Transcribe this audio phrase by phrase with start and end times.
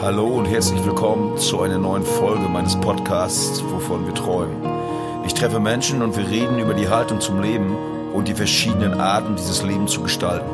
[0.00, 4.56] Hallo und herzlich willkommen zu einer neuen Folge meines Podcasts, wovon wir träumen.
[5.26, 7.74] Ich treffe Menschen und wir reden über die Haltung zum Leben
[8.14, 10.48] und die verschiedenen Arten, dieses Leben zu gestalten.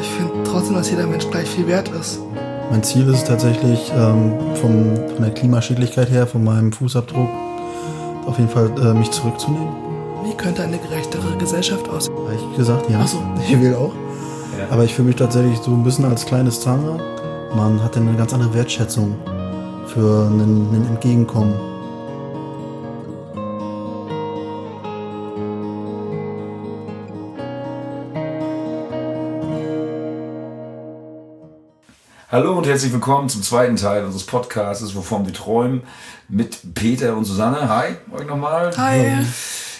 [0.00, 2.18] Ich finde trotzdem, dass jeder Mensch gleich viel wert ist.
[2.72, 7.28] Mein Ziel ist es tatsächlich, ähm, vom, von der Klimaschädlichkeit her, von meinem Fußabdruck,
[8.26, 9.68] auf jeden Fall äh, mich zurückzunehmen.
[10.24, 12.16] Wie könnte eine gerechtere Gesellschaft aussehen?
[12.16, 12.98] Habe ich gesagt, ja.
[13.02, 13.22] Ach so.
[13.48, 13.92] Ich will auch.
[14.70, 17.00] Aber ich fühle mich tatsächlich so ein bisschen als kleines Zahnrad.
[17.54, 19.16] Man hat eine ganz andere Wertschätzung
[19.86, 21.54] für einen Entgegenkommen.
[32.30, 35.84] Hallo und herzlich willkommen zum zweiten Teil unseres Podcasts, wovon wir träumen,
[36.28, 37.68] mit Peter und Susanne.
[37.68, 38.72] Hi, euch nochmal.
[38.76, 39.24] Hi.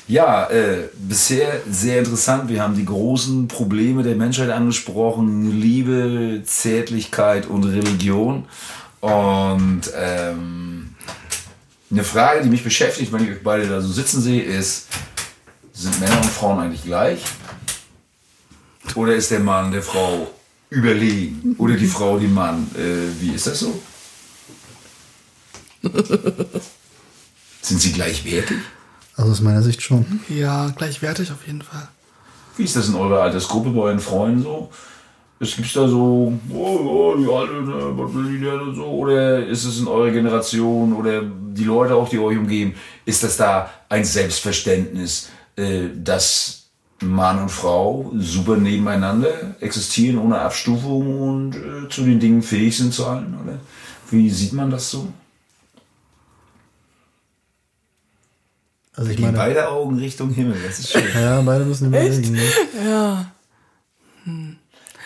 [0.06, 2.50] Ja, äh, bisher sehr interessant.
[2.50, 5.58] Wir haben die großen Probleme der Menschheit angesprochen.
[5.58, 8.44] Liebe, Zärtlichkeit und Religion.
[9.00, 10.94] Und ähm,
[11.90, 14.88] eine Frage, die mich beschäftigt, wenn ich euch beide da so sitzen sehe, ist,
[15.72, 17.22] sind Männer und Frauen eigentlich gleich?
[18.94, 20.30] Oder ist der Mann der Frau
[20.68, 21.54] überlegen?
[21.56, 22.70] Oder die Frau dem Mann?
[22.76, 23.80] Äh, wie ist das so?
[27.62, 28.58] Sind sie gleichwertig?
[29.16, 30.20] Also aus meiner Sicht schon.
[30.28, 31.88] Ja, gleichwertig auf jeden Fall.
[32.56, 34.70] Wie ist das in eurer Altersgruppe bei euren Freunden so?
[35.40, 38.84] Es gibt da so, oh, oh, die Alte, ne, was will die denn und so?
[38.84, 43.36] Oder ist es in eurer Generation oder die Leute auch, die euch umgeben, ist das
[43.36, 46.66] da ein Selbstverständnis, äh, dass
[47.02, 52.94] Mann und Frau super nebeneinander existieren, ohne Abstufung und äh, zu den Dingen fähig sind
[52.94, 53.36] zu allen?
[53.42, 53.58] Oder
[54.10, 55.08] wie sieht man das so?
[58.96, 61.02] Also ich meine, beide Augen Richtung Himmel, das ist schön.
[61.14, 62.32] ja, beide müssen überlegen.
[62.32, 62.42] Ne?
[62.86, 63.26] Ja.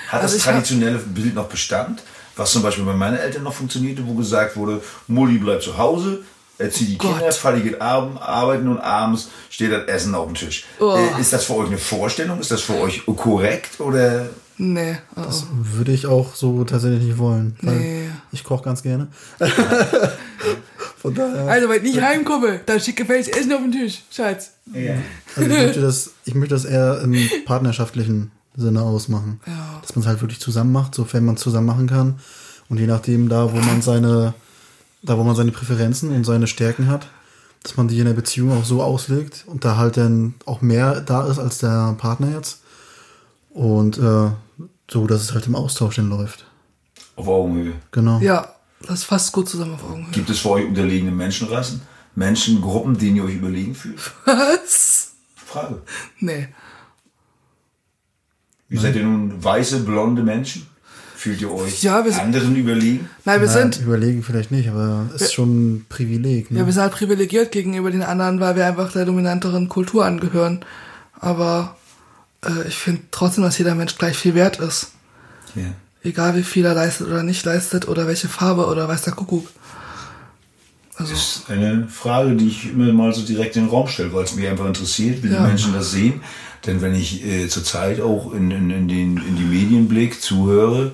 [0.08, 2.02] Hat Also das ich hab- traditionelle Bild noch Bestand?
[2.36, 6.20] Was zum Beispiel bei meinen Eltern noch funktionierte, wo gesagt wurde, Mutti bleibt zu Hause,
[6.58, 7.16] erzieht die Gott.
[7.18, 10.64] Kinder, Vati geht arbeiten und abends steht das Essen auf dem Tisch.
[10.78, 10.96] Oh.
[10.96, 12.38] Äh, ist das für euch eine Vorstellung?
[12.40, 13.80] Ist das für euch korrekt?
[13.80, 14.28] Oder
[14.60, 14.98] Nee.
[15.16, 15.22] Oh.
[15.52, 17.56] Würde ich auch so tatsächlich nicht wollen.
[17.62, 18.08] Weil Nee.
[18.32, 19.08] Ich koche ganz gerne.
[21.00, 21.46] Von daher.
[21.46, 24.02] Also, wenn ich nicht heimkomme, dann schicke gefälligst Essen auf den Tisch.
[24.10, 24.52] Schatz.
[25.36, 29.40] Also ich möchte das, ich möchte das eher im partnerschaftlichen Sinne ausmachen.
[29.46, 29.78] Ja.
[29.80, 32.18] Dass man es halt wirklich zusammen macht, sofern man es zusammen machen kann.
[32.68, 34.34] Und je nachdem, da wo man seine,
[35.02, 37.08] da wo man seine Präferenzen und seine Stärken hat,
[37.62, 41.00] dass man die in der Beziehung auch so auslegt und da halt dann auch mehr
[41.00, 42.60] da ist als der Partner jetzt.
[43.50, 44.30] Und äh,
[44.90, 46.44] so, dass es halt im Austausch dann läuft.
[47.16, 47.72] auf Augenhöhe?
[47.90, 48.20] Genau.
[48.20, 48.54] Ja,
[48.86, 50.12] das fasst gut zusammen auf Augenhöhe.
[50.12, 51.82] Gibt es für euch unterlegene Menschenrassen?
[52.14, 53.98] Menschengruppen, denen ihr euch überlegen fühlt?
[54.24, 55.12] Was?
[55.46, 55.82] Frage.
[56.20, 56.48] Nee.
[58.68, 60.66] Wie seid ihr nun weiße, blonde Menschen?
[61.16, 63.08] Fühlt ihr euch Ja, wir sind- anderen überlegen?
[63.24, 66.50] Nein, wir Nein, sind, überlegen vielleicht nicht, aber es ist schon ein Privileg.
[66.50, 66.60] Ne?
[66.60, 70.64] ja, wir sind halt privilegiert gegenüber den anderen, weil wir einfach der dominanteren Kultur angehören.
[71.18, 71.76] Aber
[72.44, 74.92] äh, ich finde trotzdem, dass jeder Mensch gleich viel wert ist.
[75.56, 75.62] Ja.
[76.02, 79.48] Egal wie viel er leistet oder nicht leistet oder welche Farbe oder weiß der Kuckuck.
[80.96, 84.12] Also, Das ist eine Frage, die ich immer mal so direkt in den Raum stelle,
[84.12, 85.42] weil es mich einfach interessiert, wie Ja.
[85.42, 86.20] die Menschen das sehen.
[86.66, 90.92] Denn wenn ich äh, zurzeit auch in, in, in, den, in die Medienblick zuhöre,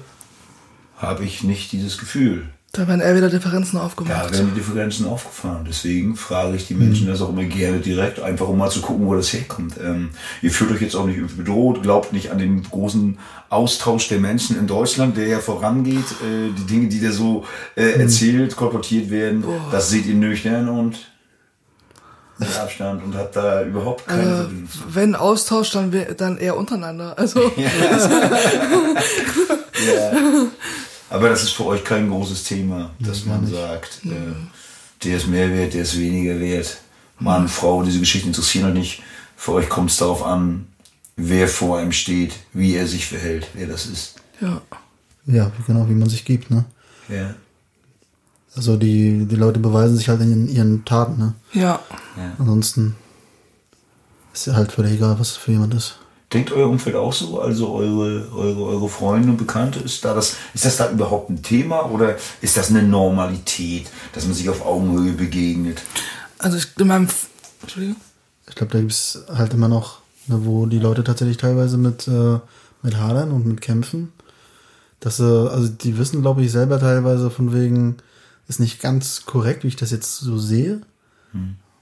[0.96, 2.48] habe ich nicht dieses Gefühl.
[2.74, 4.32] Da werden eher wieder Differenzen Da aufgemacht.
[4.32, 5.64] werden die Differenzen aufgefahren.
[5.68, 9.06] Deswegen frage ich die Menschen das auch immer gerne direkt, einfach um mal zu gucken,
[9.06, 9.74] wo das herkommt.
[9.82, 10.10] Ähm,
[10.42, 13.18] ihr fühlt euch jetzt auch nicht irgendwie bedroht, glaubt nicht an den großen
[13.48, 16.04] Austausch der Menschen in Deutschland, der ja vorangeht.
[16.22, 17.44] Äh, die Dinge, die da so
[17.76, 20.98] äh, erzählt, kolportiert werden, das seht ihr nüchtern und
[22.36, 24.68] mit Abstand und habt da überhaupt keine Äh, Verbindung.
[24.88, 27.16] wenn Austausch, dann, dann eher untereinander.
[27.16, 27.40] Also,
[29.86, 30.12] Ja.
[31.14, 34.34] Aber das ist für euch kein großes Thema, dass man sagt, äh,
[35.04, 36.78] der ist mehr wert, der ist weniger wert.
[37.20, 39.02] Mann, Frau, diese Geschichten interessieren euch nicht.
[39.36, 40.66] Für euch kommt es darauf an,
[41.14, 44.16] wer vor einem steht, wie er sich verhält, wer das ist.
[44.40, 44.60] ja.
[45.26, 46.64] Ja, genau, wie man sich gibt, ne?
[47.08, 47.34] Ja.
[48.56, 51.34] Also die, die Leute beweisen sich halt in ihren Taten, ne?
[51.52, 51.80] Ja.
[52.38, 52.96] Ansonsten
[54.34, 55.96] ist ja halt völlig egal, was es für jemand ist.
[56.34, 57.40] Denkt euer Umfeld auch so?
[57.40, 61.42] Also eure, eure, eure Freunde und Bekannte, ist, da das, ist das da überhaupt ein
[61.42, 65.82] Thema oder ist das eine Normalität, dass man sich auf Augenhöhe begegnet?
[66.38, 67.08] Also, ich, in meinem.
[67.62, 67.96] Entschuldigung?
[68.48, 72.38] Ich glaube, da gibt's halt immer noch, ne, wo die Leute tatsächlich teilweise mit, äh,
[72.82, 74.12] mit hadern und mit kämpfen.
[75.00, 77.96] Dass sie, also die wissen, glaube ich, selber teilweise von wegen,
[78.48, 80.82] ist nicht ganz korrekt, wie ich das jetzt so sehe.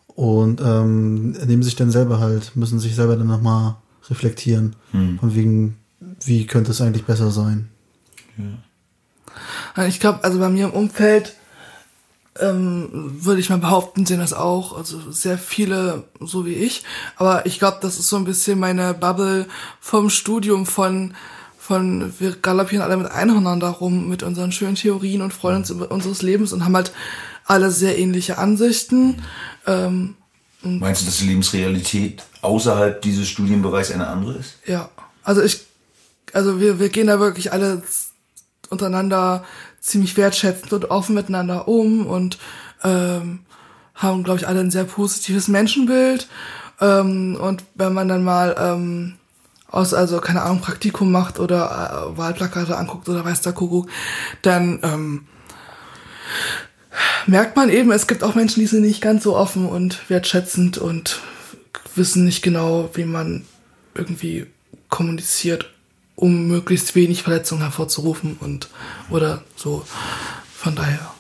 [0.06, 3.76] Und ähm, nehmen sich dann selber halt, müssen sich selber dann nochmal
[4.10, 4.76] reflektieren.
[4.92, 5.76] Von wegen,
[6.24, 7.68] wie könnte es eigentlich besser sein?
[8.36, 9.86] Ja.
[9.86, 11.34] Ich glaube, also bei mir im Umfeld
[12.40, 14.76] ähm, würde ich mal behaupten, sehen das auch.
[14.76, 16.84] Also sehr viele, so wie ich.
[17.16, 19.46] Aber ich glaube, das ist so ein bisschen meine Bubble
[19.80, 21.14] vom Studium von
[21.58, 25.92] von wir galoppieren alle mit Einhörnern darum, mit unseren schönen Theorien und freuen uns über
[25.92, 26.92] unseres Lebens und haben halt
[27.46, 29.22] alle sehr ähnliche Ansichten.
[29.64, 30.16] Ähm,
[30.64, 34.58] Meinst du, dass die Lebensrealität außerhalb dieses Studienbereichs eine andere ist?
[34.66, 34.90] Ja,
[35.22, 35.60] also ich,
[36.32, 37.82] also wir, wir gehen da wirklich alle
[38.70, 39.44] untereinander
[39.80, 42.38] ziemlich wertschätzend und offen miteinander um und
[42.84, 43.40] ähm,
[43.94, 46.28] haben, glaube ich, alle ein sehr positives Menschenbild.
[46.80, 49.14] Ähm, und wenn man dann mal ähm,
[49.68, 53.88] aus, also keine Ahnung, Praktikum macht oder äh, Wahlplakate anguckt oder weiß der Kuckuck,
[54.42, 55.26] dann ähm,
[57.26, 60.78] merkt man eben, es gibt auch Menschen, die sind nicht ganz so offen und wertschätzend
[60.78, 61.20] und
[61.94, 63.44] wissen nicht genau, wie man
[63.94, 64.46] irgendwie
[64.88, 65.70] kommuniziert,
[66.16, 68.68] um möglichst wenig Verletzungen hervorzurufen und
[69.10, 69.84] oder so.
[70.54, 71.12] Von daher.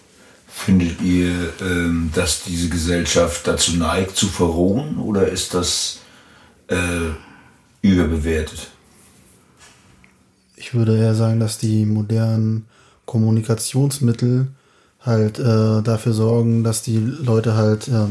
[0.46, 6.00] Findet ihr, ähm, dass diese Gesellschaft dazu neigt, zu verrohen oder ist das
[6.68, 6.76] äh,
[7.80, 8.70] überbewertet?
[10.56, 12.66] Ich würde eher sagen, dass die modernen
[13.06, 14.48] Kommunikationsmittel
[15.04, 18.06] halt äh, dafür sorgen, dass die Leute halt äh,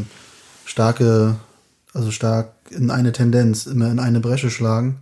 [0.65, 1.35] starke,
[1.93, 5.01] also stark in eine Tendenz, immer in eine Bresche schlagen,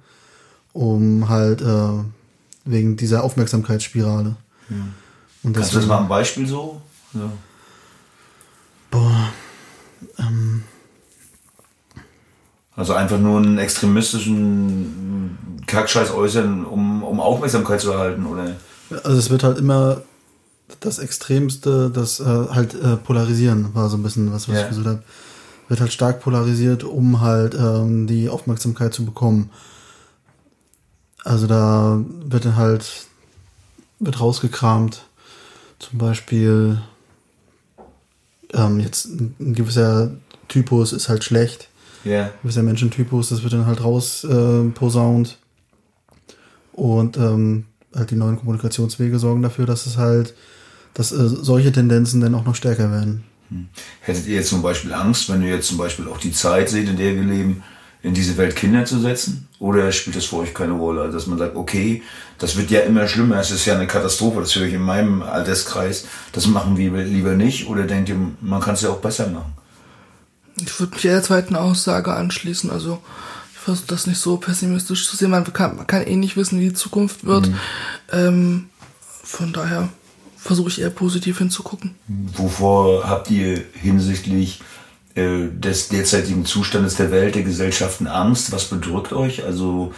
[0.73, 2.03] um halt äh,
[2.65, 4.35] wegen dieser Aufmerksamkeitsspirale.
[4.69, 4.75] Ja.
[5.43, 6.81] Und Kannst du das mal ein Beispiel so?
[7.13, 7.31] Ja.
[8.91, 9.29] Boah.
[10.17, 10.63] Ähm,
[12.75, 15.37] also einfach nur einen extremistischen
[15.67, 18.55] Kackscheiß äußern, um, um Aufmerksamkeit zu erhalten, oder?
[19.03, 20.01] Also es wird halt immer
[20.79, 24.61] das Extremste, das äh, halt äh, Polarisieren war so ein bisschen was, was ja.
[24.63, 25.03] ich gesagt habe.
[25.67, 29.51] Wird halt stark polarisiert, um halt ähm, die Aufmerksamkeit zu bekommen.
[31.23, 32.85] Also da wird dann halt
[33.99, 35.03] wird rausgekramt,
[35.77, 36.81] zum Beispiel
[38.53, 40.11] ähm, jetzt ein gewisser
[40.47, 41.69] Typus ist halt schlecht
[42.05, 42.31] Yeah.
[42.43, 45.37] Bist ja Menschentypus, das wird dann halt raus äh, posaunt.
[46.73, 50.33] Und ähm, halt die neuen Kommunikationswege sorgen dafür, dass es halt,
[50.99, 53.23] dass äh, solche Tendenzen dann auch noch stärker werden.
[53.47, 53.69] Hm.
[54.01, 56.89] Hättet ihr jetzt zum Beispiel Angst, wenn ihr jetzt zum Beispiel auch die Zeit seht,
[56.89, 57.63] in der wir leben,
[58.01, 59.47] in diese Welt Kinder zu setzen?
[59.59, 61.03] Oder spielt das für euch keine Rolle?
[61.03, 62.03] Also, dass man sagt, okay,
[62.37, 65.21] das wird ja immer schlimmer, es ist ja eine Katastrophe, das höre ich in meinem
[65.21, 67.69] Alterskreis, das machen wir lieber nicht?
[67.69, 69.53] Oder denkt ihr, man kann es ja auch besser machen?
[70.61, 72.69] Ich würde mich der zweiten Aussage anschließen.
[72.71, 73.01] Also
[73.53, 75.29] ich versuche das nicht so pessimistisch zu sehen.
[75.29, 77.47] Man kann, man kann eh nicht wissen, wie die Zukunft wird.
[77.47, 77.55] Mhm.
[78.11, 78.69] Ähm,
[79.23, 79.87] von daher
[80.39, 81.95] versuche ich eher positiv hinzugucken.
[82.07, 84.61] Wovor habt ihr hinsichtlich
[85.15, 88.51] äh, des derzeitigen Zustandes der Welt, der Gesellschaften Angst?
[88.51, 89.43] Was bedrückt euch?
[89.43, 89.93] Also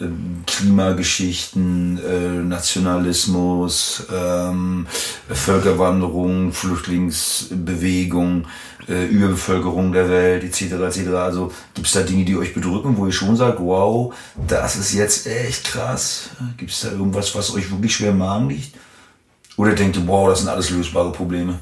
[0.00, 4.86] ähm, Klimageschichten, äh, Nationalismus, ähm,
[5.28, 8.46] Völkerwanderung, Flüchtlingsbewegung,
[8.88, 10.72] äh, Überbevölkerung der Welt etc.
[10.72, 11.08] etc.
[11.14, 14.14] Also gibt es da Dinge, die euch bedrücken, wo ihr schon sagt, wow,
[14.46, 16.30] das ist jetzt echt krass.
[16.56, 18.74] Gibt es da irgendwas, was euch wirklich schwer im Magen liegt?
[19.60, 21.58] Oder denkt ihr, wow, das sind alles lösbare Probleme?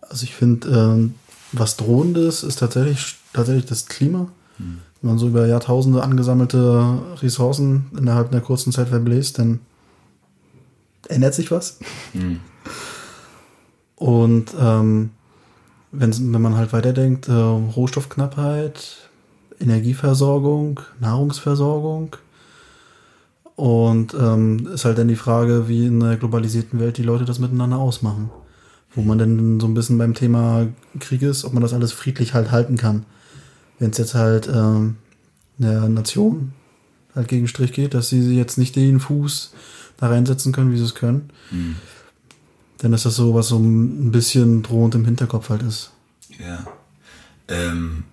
[0.00, 1.14] Also ich finde, ähm,
[1.52, 4.28] was drohendes ist tatsächlich, tatsächlich das Klima.
[4.58, 9.58] Hm wenn man so über Jahrtausende angesammelte Ressourcen innerhalb einer kurzen Zeit verbläst, dann
[11.08, 11.78] ändert sich was.
[12.14, 12.40] Mhm.
[13.96, 15.10] Und ähm,
[15.90, 19.08] wenn, wenn man halt weiterdenkt, äh, Rohstoffknappheit,
[19.60, 22.16] Energieversorgung, Nahrungsversorgung.
[23.56, 27.38] Und ähm, ist halt dann die Frage, wie in einer globalisierten Welt die Leute das
[27.38, 28.30] miteinander ausmachen.
[28.94, 30.68] Wo man dann so ein bisschen beim Thema
[30.98, 33.06] Krieg ist, ob man das alles friedlich halt halten kann
[33.82, 34.96] wenn es jetzt halt ähm,
[35.58, 36.52] der Nation
[37.16, 39.52] halt gegen Strich geht, dass sie jetzt nicht den Fuß
[39.96, 41.74] da reinsetzen können, wie sie es können, mhm.
[42.78, 45.90] dann ist das so, was so ein bisschen drohend im Hinterkopf halt ist.
[46.38, 46.64] Ja.
[47.48, 48.04] Ähm,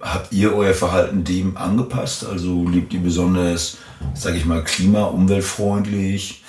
[0.00, 2.24] habt ihr euer Verhalten dem angepasst?
[2.24, 3.78] Also lebt ihr besonders,
[4.14, 6.42] sage ich mal, klima-, umweltfreundlich?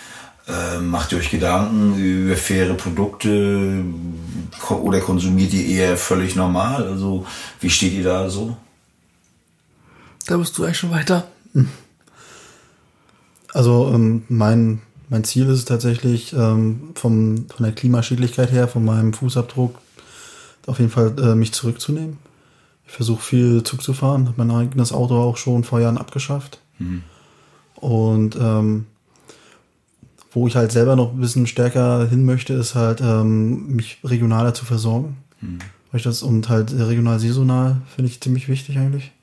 [0.48, 3.84] Ähm, macht ihr euch Gedanken über faire Produkte
[4.70, 6.88] oder konsumiert ihr eher völlig normal?
[6.88, 7.25] Also
[7.60, 8.58] wie steht ihr da so?
[10.25, 11.27] Da bist du eigentlich schon weiter.
[13.53, 18.86] Also ähm, mein, mein Ziel ist es tatsächlich ähm, vom, von der Klimaschädlichkeit her, von
[18.86, 19.77] meinem Fußabdruck
[20.67, 22.17] auf jeden Fall äh, mich zurückzunehmen.
[22.91, 26.60] Ich versuche viel Zug zu fahren, habe mein eigenes Auto auch schon vor Jahren abgeschafft.
[26.77, 27.03] Mhm.
[27.75, 28.86] Und ähm,
[30.33, 34.53] wo ich halt selber noch ein bisschen stärker hin möchte, ist halt, ähm, mich regionaler
[34.53, 35.15] zu versorgen.
[35.39, 35.60] Mhm.
[35.89, 39.13] Weil ich das, und halt regional saisonal finde ich ziemlich wichtig eigentlich.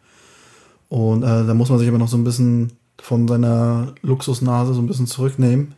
[0.88, 4.80] Und äh, da muss man sich aber noch so ein bisschen von seiner Luxusnase so
[4.80, 5.74] ein bisschen zurücknehmen,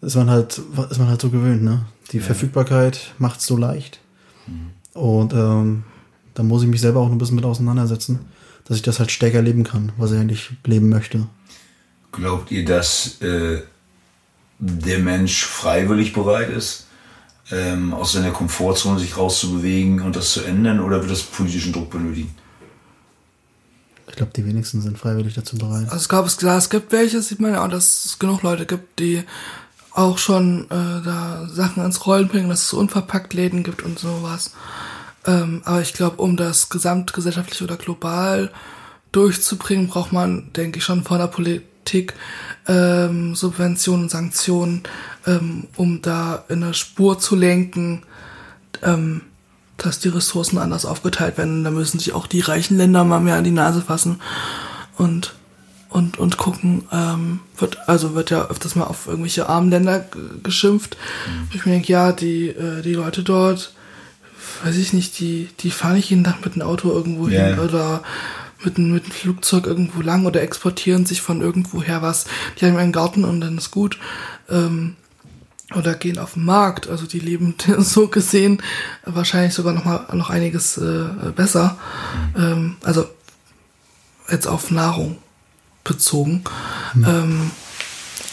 [0.00, 1.86] ist man halt, ist man halt so gewöhnt, ne?
[2.12, 3.98] Die Verfügbarkeit macht es so leicht.
[4.94, 5.82] Und ähm,
[6.38, 8.20] da muss ich mich selber auch ein bisschen mit auseinandersetzen,
[8.64, 11.26] dass ich das halt stärker leben kann, was ich eigentlich leben möchte.
[12.12, 13.62] Glaubt ihr, dass äh,
[14.60, 16.86] der Mensch freiwillig bereit ist,
[17.50, 21.90] ähm, aus seiner Komfortzone sich rauszubewegen und das zu ändern, oder wird das politischen Druck
[21.90, 22.32] benötigen?
[24.06, 25.86] Ich glaube, die wenigsten sind freiwillig dazu bereit.
[25.90, 28.42] Also ich glaube, es, klar, es gibt welche, sieht man ja auch, dass es genug
[28.42, 29.24] Leute gibt, die
[29.92, 33.98] auch schon äh, da Sachen ins Rollen bringen, dass es so unverpackt Läden gibt und
[33.98, 34.52] sowas.
[35.28, 38.50] Ähm, aber ich glaube, um das gesamtgesellschaftlich oder global
[39.12, 42.14] durchzubringen, braucht man, denke ich, schon von der Politik
[42.66, 44.82] ähm, Subventionen und Sanktionen,
[45.26, 48.02] ähm, um da in eine Spur zu lenken,
[48.82, 49.20] ähm,
[49.76, 51.62] dass die Ressourcen anders aufgeteilt werden.
[51.62, 54.20] Da müssen sich auch die reichen Länder mal mehr an die Nase fassen
[54.96, 55.34] und
[55.90, 56.84] und und gucken.
[56.92, 60.04] Ähm, wird also wird ja öfters mal auf irgendwelche armen Länder
[60.42, 60.96] geschimpft.
[61.54, 63.72] Ich mir denke, ja, die äh, die Leute dort,
[64.64, 67.46] weiß ich nicht, die die fahren nicht jeden Tag mit einem Auto irgendwo Ja.
[67.46, 68.02] hin oder
[68.64, 72.26] mit, einem- mit einem Flugzeug irgendwo lang oder exportieren sich von irgendwoher was.
[72.60, 73.98] Die haben einen Garten und dann ist gut.
[74.48, 74.96] Ähm,
[75.74, 76.88] oder gehen auf den Markt.
[76.88, 78.62] Also die leben so gesehen
[79.04, 81.04] wahrscheinlich sogar noch mal noch einiges äh,
[81.36, 81.78] besser.
[82.36, 83.06] Ähm, also
[84.30, 85.18] jetzt auf Nahrung
[85.84, 86.42] bezogen.
[86.96, 87.50] Ähm,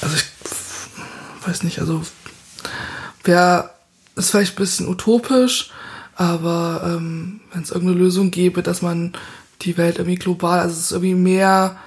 [0.01, 0.25] also ich
[1.47, 2.01] weiß nicht, also
[3.23, 3.69] wäre
[4.15, 5.71] ist vielleicht ein bisschen utopisch,
[6.15, 9.13] aber ähm, wenn es irgendeine Lösung gäbe, dass man
[9.61, 11.77] die Welt irgendwie global, also es irgendwie mehr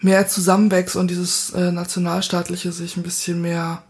[0.00, 3.82] mehr zusammenwächst und dieses äh, nationalstaatliche sich ein bisschen mehr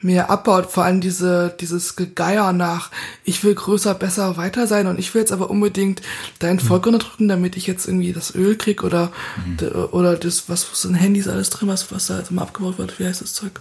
[0.00, 2.90] mehr abbaut, vor allem diese, dieses Gegeier nach,
[3.24, 6.02] ich will größer, besser, weiter sein und ich will jetzt aber unbedingt
[6.40, 9.12] dein Volk unterdrücken, damit ich jetzt irgendwie das Öl krieg oder,
[9.58, 12.76] d- oder das, was, was in Handys alles drin, was, was da jetzt immer abgebaut
[12.76, 13.52] wird, wie heißt das Zeug?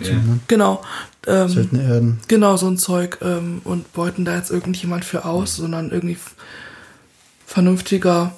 [0.00, 0.16] Ja.
[0.48, 0.82] Genau,
[1.26, 2.20] ähm, Seltene Erden.
[2.28, 6.16] genau so ein Zeug ähm, und beuten da jetzt irgendjemand für aus, sondern irgendwie
[7.46, 8.32] vernünftiger,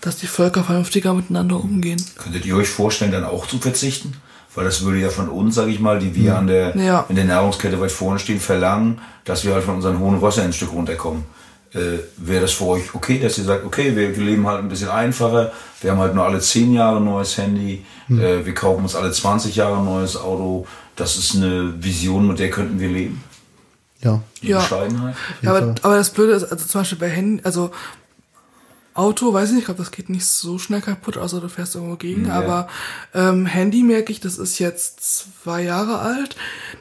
[0.00, 2.02] dass die Völker vernünftiger miteinander umgehen.
[2.16, 4.14] Könntet ihr euch vorstellen, dann auch zu verzichten?
[4.54, 7.06] Weil das würde ja von uns, sage ich mal, die wir an der, Ja.
[7.08, 10.52] in der Nahrungskette weit vorne stehen, verlangen, dass wir halt von unseren hohen Wasser ein
[10.52, 11.24] Stück runterkommen.
[11.74, 14.88] Äh, Wäre das für euch okay, dass ihr sagt, okay, wir, leben halt ein bisschen
[14.88, 18.94] einfacher, wir haben halt nur alle 10 Jahre ein neues Handy, äh, wir kaufen uns
[18.94, 20.66] alle 20 Jahre ein neues Auto.
[20.94, 23.22] Das ist eine Vision, mit der könnten wir leben.
[24.02, 24.20] Ja.
[24.42, 24.58] Die Ja.
[24.60, 25.16] Bescheidenheit.
[25.42, 27.72] Ja, aber, aber das Blöde ist, also zum Beispiel bei Handy, also
[28.94, 31.74] Auto, weiß ich nicht, ich glaube, das geht nicht so schnell kaputt, außer du fährst
[31.74, 32.26] irgendwo gegen.
[32.26, 32.34] Ja.
[32.34, 32.68] Aber
[33.12, 35.00] ähm, Handy merke ich, das ist jetzt
[35.42, 36.36] zwei Jahre alt.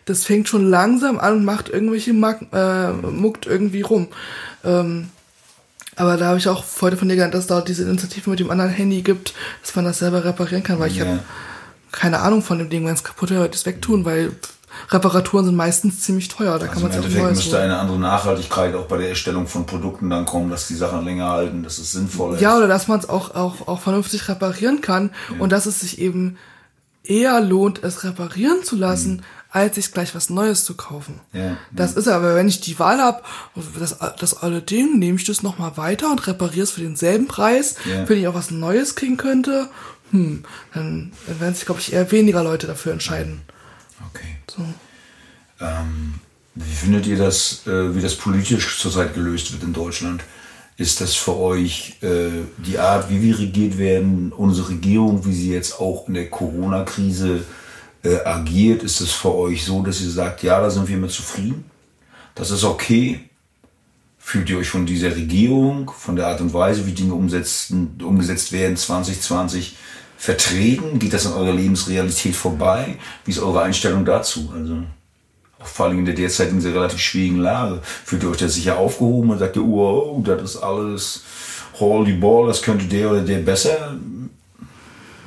[0.05, 4.10] Das fängt schon langsam an und macht irgendwelche Mack, äh, muckt irgendwie rum.
[4.63, 5.10] Ähm,
[5.96, 8.39] aber da habe ich auch heute von dir gelernt, dass es da diese Initiative mit
[8.39, 11.05] dem anderen Handy gibt, dass man das selber reparieren kann, weil ich Ja.
[11.05, 11.20] habe
[11.91, 14.32] keine Ahnung von dem Ding, wenn es kaputt ich es wegtun, weil
[14.89, 16.60] Reparaturen sind meistens ziemlich teuer.
[16.60, 19.65] Da kann Also man im Endeffekt müsste eine andere Nachhaltigkeit auch bei der Erstellung von
[19.65, 22.58] Produkten dann kommen, dass die Sachen länger halten, dass es sinnvoller Ja, ist.
[22.58, 26.38] oder dass man es auch, auch, auch vernünftig reparieren kann und dass es sich eben
[27.03, 31.20] eher lohnt, es reparieren zu lassen, als sich gleich was Neues zu kaufen.
[31.34, 31.39] Mhm.
[31.39, 33.22] Ja, Das ist aber, wenn ich die Wahl habe,
[33.80, 37.75] das, das alte Ding, nehme ich das nochmal weiter und repariere es für denselben Preis,
[37.86, 38.08] Ja.
[38.10, 39.68] wenn ich auch was Neues kriegen könnte,
[40.12, 43.42] hm, dann werden sich, glaube ich, eher weniger Leute dafür entscheiden.
[44.13, 44.36] Okay.
[44.48, 44.63] So.
[45.60, 46.15] Ähm,
[46.55, 50.24] wie findet ihr das, äh, wie das politisch zurzeit gelöst wird in Deutschland?
[50.77, 55.51] Ist das für euch äh, die Art, wie wir regiert werden, unsere Regierung, wie sie
[55.51, 57.43] jetzt auch in der Corona-Krise
[58.03, 58.84] äh, agiert?
[58.84, 61.65] Ist es für euch so, dass ihr sagt, ja, da sind wir mit zufrieden?
[62.36, 63.20] Das ist okay?
[64.17, 68.51] Fühlt ihr euch von dieser Regierung, von der Art und Weise, wie Dinge umsetzen, umgesetzt
[68.51, 69.75] werden, 2020
[70.24, 71.00] vertreten?
[71.00, 72.98] Geht das an eurer Lebensrealität vorbei?
[73.25, 74.53] Wie ist eure Einstellung dazu?
[74.56, 74.77] Also
[75.60, 77.82] auch vor allem in der derzeitigen sehr relativ schwierigen Lage.
[77.84, 81.24] Fühlt ihr euch da sicher aufgehoben und sagt ihr, wow, das ist alles
[81.77, 83.98] holy ball, das könnte der oder der besser?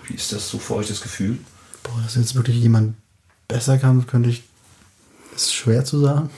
[0.07, 1.41] Wie ist das so für euch das Gefühl?
[1.83, 2.95] Boah, dass jetzt wirklich jemand
[3.49, 4.45] besser kann, könnte ich.
[5.35, 6.31] Ist schwer zu sagen.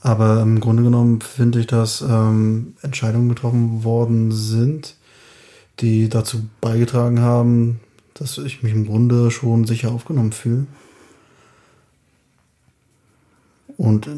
[0.00, 4.94] Aber im Grunde genommen finde ich, dass ähm, Entscheidungen getroffen worden sind,
[5.80, 7.80] die dazu beigetragen haben,
[8.14, 10.66] dass ich mich im Grunde schon sicher aufgenommen fühle.
[13.76, 14.08] Und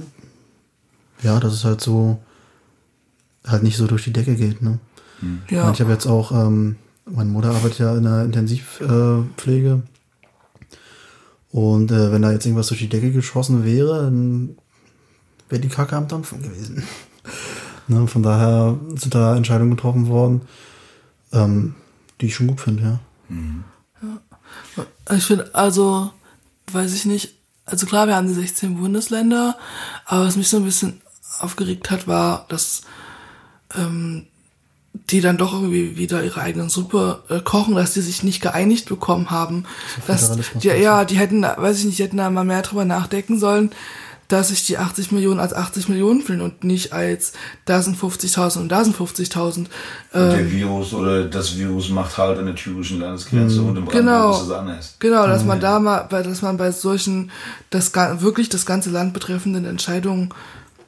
[1.23, 2.21] ja, dass es halt so
[3.45, 4.79] halt nicht so durch die Decke geht, ne?
[5.51, 5.71] Ja.
[5.73, 9.25] Ich habe jetzt auch, ähm, meine Mutter arbeitet ja in der Intensivpflege.
[9.27, 9.83] Äh, Pflege.
[11.51, 14.57] und äh, wenn da jetzt irgendwas durch die Decke geschossen wäre, dann
[15.49, 16.85] wäre die Kacke am Dampfen gewesen.
[17.89, 20.43] ne, von daher sind da Entscheidungen getroffen worden.
[21.33, 21.75] Ähm,
[22.21, 23.01] die ich schon gut finde, ja.
[25.17, 26.13] Ich finde, also,
[26.73, 29.57] weiß ich nicht, also klar, wir haben die 16 Bundesländer,
[30.07, 31.01] aber was mich so ein bisschen
[31.41, 32.83] aufgeregt hat, war, dass
[33.77, 34.27] ähm,
[35.11, 38.89] die dann doch irgendwie wieder ihre eigenen Suppe äh, kochen, dass die sich nicht geeinigt
[38.89, 39.65] bekommen haben.
[40.07, 42.85] Dass, Föderalismus die, ja, die hätten, weiß ich nicht, die hätten da mal mehr drüber
[42.85, 43.71] nachdenken sollen,
[44.29, 47.33] dass sich die 80 Millionen als 80 Millionen fühlen und nicht als
[47.65, 49.57] da sind 50.000 und da sind 50.000.
[49.57, 49.67] Und
[50.13, 54.33] Äh, der Virus oder das Virus macht halt an der thürischen Landesgrenze und im Genau.
[54.37, 54.95] ist es anders.
[54.99, 57.31] Genau, dass man da mal, weil dass man bei solchen,
[57.71, 60.29] das ga- wirklich das ganze Land betreffenden Entscheidungen,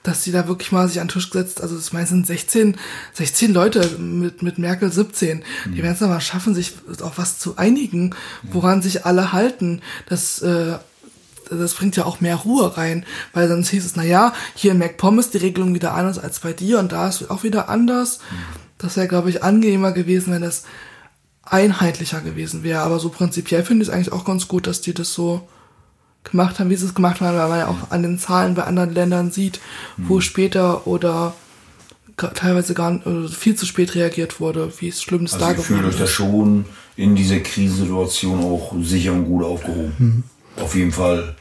[0.02, 2.76] dass die da wirklich mal sich an den Tisch gesetzt, also das meisten 16,
[3.14, 7.38] 16 Leute mit, mit Merkel 17, die werden es dann mal schaffen, sich auf was
[7.38, 8.14] zu einigen,
[8.50, 9.82] woran sich alle halten.
[10.08, 10.78] Das, äh,
[11.50, 14.78] das bringt ja auch mehr Ruhe rein, weil sonst hieß es, na ja, hier in
[14.78, 18.20] MacPom ist die Regelung wieder anders als bei dir und da ist auch wieder anders.
[18.78, 20.64] Das wäre, glaube ich, angenehmer gewesen, wenn das
[21.42, 22.80] einheitlicher gewesen wäre.
[22.80, 25.48] Aber so prinzipiell finde ich es eigentlich auch ganz gut, dass die das so
[26.24, 28.64] gemacht haben, wie sie es gemacht haben, weil man ja auch an den Zahlen bei
[28.64, 29.60] anderen Ländern sieht,
[29.96, 31.34] wo später oder
[32.16, 35.52] teilweise gar nicht, oder viel zu spät reagiert wurde, wie es schlimm es Also da
[35.52, 36.10] ihr fühlt geworden euch da ist.
[36.10, 36.64] schon
[36.96, 40.24] in dieser Krisensituation auch sicher und gut aufgehoben.
[40.56, 41.36] Auf jeden Fall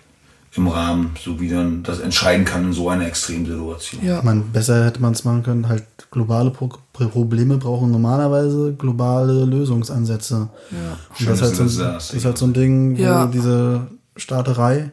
[0.56, 4.04] im Rahmen, so wie dann das entscheiden kann in so einer Extremsituation.
[4.04, 4.18] Ja.
[4.18, 9.46] Ich meine, besser hätte man es machen können, halt globale Pro Probleme brauchen normalerweise globale
[9.46, 10.50] Lösungsansätze.
[10.72, 10.98] Ja.
[11.20, 13.26] Und das, ist halt so, das ist halt so ein Ding, wo Ja.
[13.28, 13.88] diese
[14.18, 14.92] Staaterei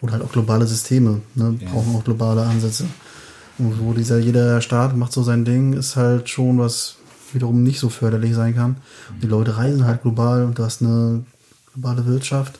[0.00, 2.86] oder halt auch globale Systeme ne, brauchen auch globale Ansätze.
[3.58, 6.96] Und wo dieser jeder Staat macht so sein Ding, ist halt schon was
[7.32, 8.76] wiederum nicht so förderlich sein kann.
[9.22, 11.24] Die Leute reisen halt global und du hast eine
[11.72, 12.58] globale Wirtschaft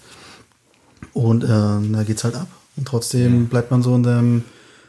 [1.13, 2.49] und äh, da geht's halt ab.
[2.77, 4.45] Und trotzdem bleibt man so in dem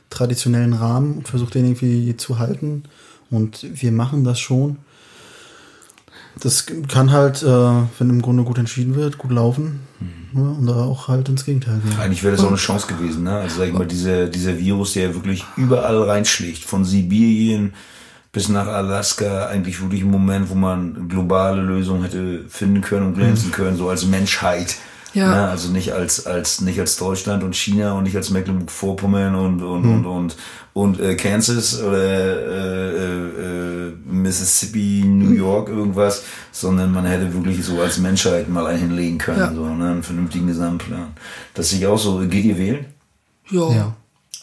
[0.09, 2.83] traditionellen Rahmen und versucht den irgendwie zu halten.
[3.29, 4.77] Und wir machen das schon.
[6.39, 9.81] Das kann halt, äh, wenn im Grunde gut entschieden wird, gut laufen.
[10.33, 11.99] Ja, und da auch halt ins Gegenteil gehen.
[11.99, 13.35] Eigentlich wäre das auch eine Chance gewesen, ne?
[13.35, 17.73] Also sag ich mal, dieser, dieser Virus, der wirklich überall reinschlägt, von Sibirien
[18.31, 23.13] bis nach Alaska, eigentlich wirklich ein Moment, wo man globale Lösungen hätte finden können und
[23.13, 24.75] glänzen können, so als Menschheit.
[25.13, 25.29] Ja.
[25.29, 25.49] Ne?
[25.49, 29.85] Also nicht als, als, nicht als Deutschland und China und nicht als Mecklenburg-Vorpommern und, und,
[29.85, 30.35] und, und,
[30.73, 37.63] und äh, Kansas oder äh, äh, äh, Mississippi, New York, irgendwas, sondern man hätte wirklich
[37.63, 39.53] so als Menschheit mal einen hinlegen können, Ja.
[39.53, 39.91] so, ne?
[39.91, 41.13] einen vernünftigen Gesamtplan.
[41.53, 42.19] Das sehe ich auch so.
[42.27, 42.85] Geht ihr wählen?
[43.49, 43.69] Ja.
[43.69, 43.75] Ja.
[43.75, 43.95] ja.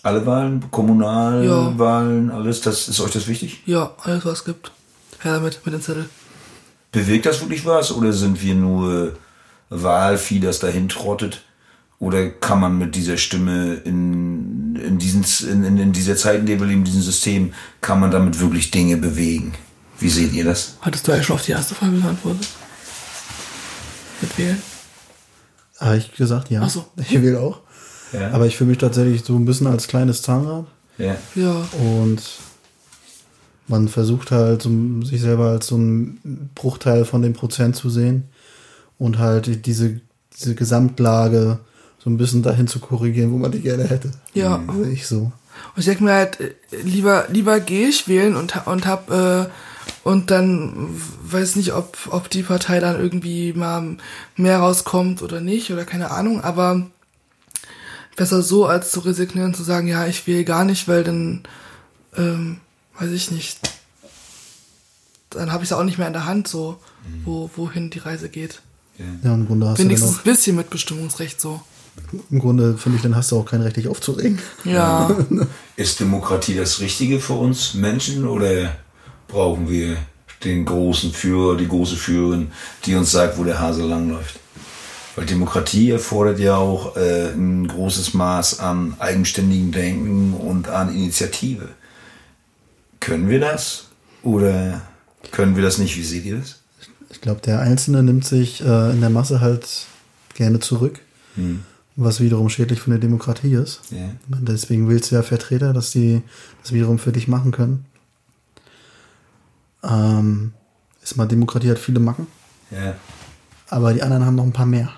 [0.02, 3.62] Alle Wahlen, Kommunalwahlen, alles, das ist euch das wichtig?
[4.02, 4.72] alles was es gibt.
[5.18, 6.08] Her damit, mit dem Zettel.
[6.90, 9.12] Bewegt das wirklich was oder sind wir nur
[9.70, 11.42] Wahlvieh, das dahin trottet?
[12.00, 16.46] Oder kann man mit dieser Stimme in, in, diesen, in, in, in dieser Zeit, in
[16.46, 19.54] der wir leben, in diesem System, kann man damit wirklich Dinge bewegen?
[19.98, 20.76] Wie seht ihr das?
[20.80, 22.48] Hattest du eigentlich schon auf die erste Frage geantwortet?
[24.22, 24.62] Mit wählen?
[25.78, 26.62] Habe ich gesagt, ja.
[26.64, 26.86] Ach so.
[26.96, 27.60] Ich will auch.
[28.12, 28.30] Ja.
[28.32, 30.66] Aber ich fühle mich tatsächlich so ein bisschen als kleines Zahnrad.
[30.98, 31.16] ja.
[31.34, 31.68] Ja.
[31.78, 32.22] Und
[33.68, 34.62] man versucht halt,
[35.04, 38.24] sich selber als so einen Bruchteil von dem Prozent zu sehen
[39.00, 40.00] und halt diese,
[40.38, 41.58] diese Gesamtlage
[41.98, 44.12] so ein bisschen dahin zu korrigieren, wo man die gerne hätte.
[44.34, 44.62] Ja.
[44.72, 45.32] Sehe ich so.
[45.74, 49.46] Und ich denke mir halt, äh, lieber, lieber gehe ich wählen und, und hab, äh,
[50.04, 50.88] und dann
[51.24, 53.96] weiß nicht, ob, ob die Partei dann irgendwie mal
[54.36, 56.86] mehr rauskommt oder nicht oder keine Ahnung, aber
[58.16, 61.42] besser so, als zu resignieren, zu sagen, ja, ich wähle gar nicht, weil dann,
[62.16, 62.60] ähm,
[62.98, 63.58] weiß ich nicht,
[65.30, 66.78] dann habe ich es auch nicht mehr in der Hand, so,
[67.24, 68.60] wo, wohin die Reise geht.
[69.22, 71.60] Ja, im Grunde hast du dann Wenigstens auch, ein bisschen Mitbestimmungsrecht so.
[72.30, 74.38] im Grunde finde ich, dann hast du auch kein Recht, dich aufzuregen.
[74.64, 75.10] Ja.
[75.76, 78.76] Ist Demokratie das Richtige für uns Menschen oder
[79.28, 79.96] brauchen wir
[80.44, 82.50] den großen Führer, die große Führerin,
[82.84, 84.40] die uns sagt, wo der Hase langläuft?
[85.16, 91.68] Weil Demokratie erfordert ja auch äh, ein großes Maß an eigenständigem Denken und an Initiative.
[93.00, 93.88] Können wir das
[94.22, 94.82] oder
[95.30, 95.96] können wir das nicht?
[95.96, 96.59] Wie seht ihr das?
[97.10, 99.66] Ich glaube, der Einzelne nimmt sich äh, in der Masse halt
[100.34, 101.00] gerne zurück,
[101.96, 103.80] was wiederum schädlich für eine Demokratie ist.
[103.90, 104.10] Ja.
[104.28, 106.22] Deswegen willst du ja Vertreter, dass die
[106.62, 107.84] das wiederum für dich machen können.
[109.82, 110.52] Ähm,
[111.02, 112.26] ist mal, Demokratie hat viele Macken,
[112.70, 112.94] Ja.
[113.68, 114.90] aber die anderen haben noch ein paar mehr.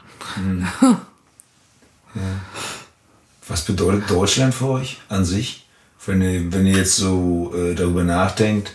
[3.49, 5.67] Was bedeutet Deutschland für euch an sich?
[6.05, 8.73] Wenn ihr, wenn ihr jetzt so äh, darüber nachdenkt,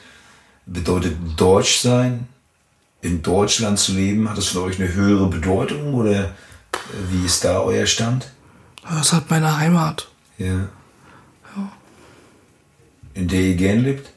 [0.66, 2.28] bedeutet Deutsch sein,
[3.02, 6.30] in Deutschland zu leben, hat das für euch eine höhere Bedeutung oder äh,
[7.10, 8.32] wie ist da euer Stand?
[8.84, 10.08] Das ist halt meine Heimat.
[10.38, 10.70] Ja.
[13.14, 14.10] In der ihr gern lebt?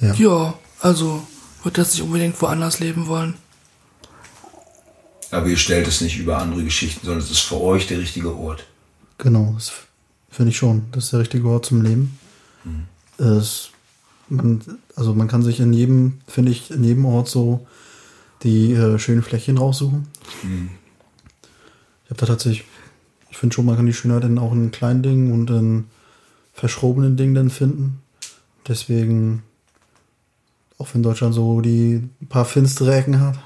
[0.00, 0.14] Ja.
[0.14, 1.26] Ja, also
[1.62, 3.34] würde jetzt nicht unbedingt woanders leben wollen.
[5.30, 8.36] Aber ihr stellt es nicht über andere Geschichten, sondern es ist für euch der richtige
[8.36, 8.66] Ort.
[9.18, 9.72] Genau, das
[10.30, 10.86] finde ich schon.
[10.92, 12.18] Das ist der richtige Ort zum Leben.
[13.18, 13.70] Es,
[14.28, 14.60] man,
[14.96, 17.66] also man kann sich in jedem, finde ich, in jedem Ort so
[18.42, 20.06] die äh, schönen Flächen raussuchen.
[22.04, 22.64] Ich habe da tatsächlich,
[23.30, 25.84] ich finde schon, man kann die Schönheit in, auch in kleinen Dingen und in
[26.52, 28.00] verschrobenen Dingen dann finden.
[28.68, 29.42] Deswegen,
[30.78, 33.38] auch wenn Deutschland so die paar finstere Ecken hat,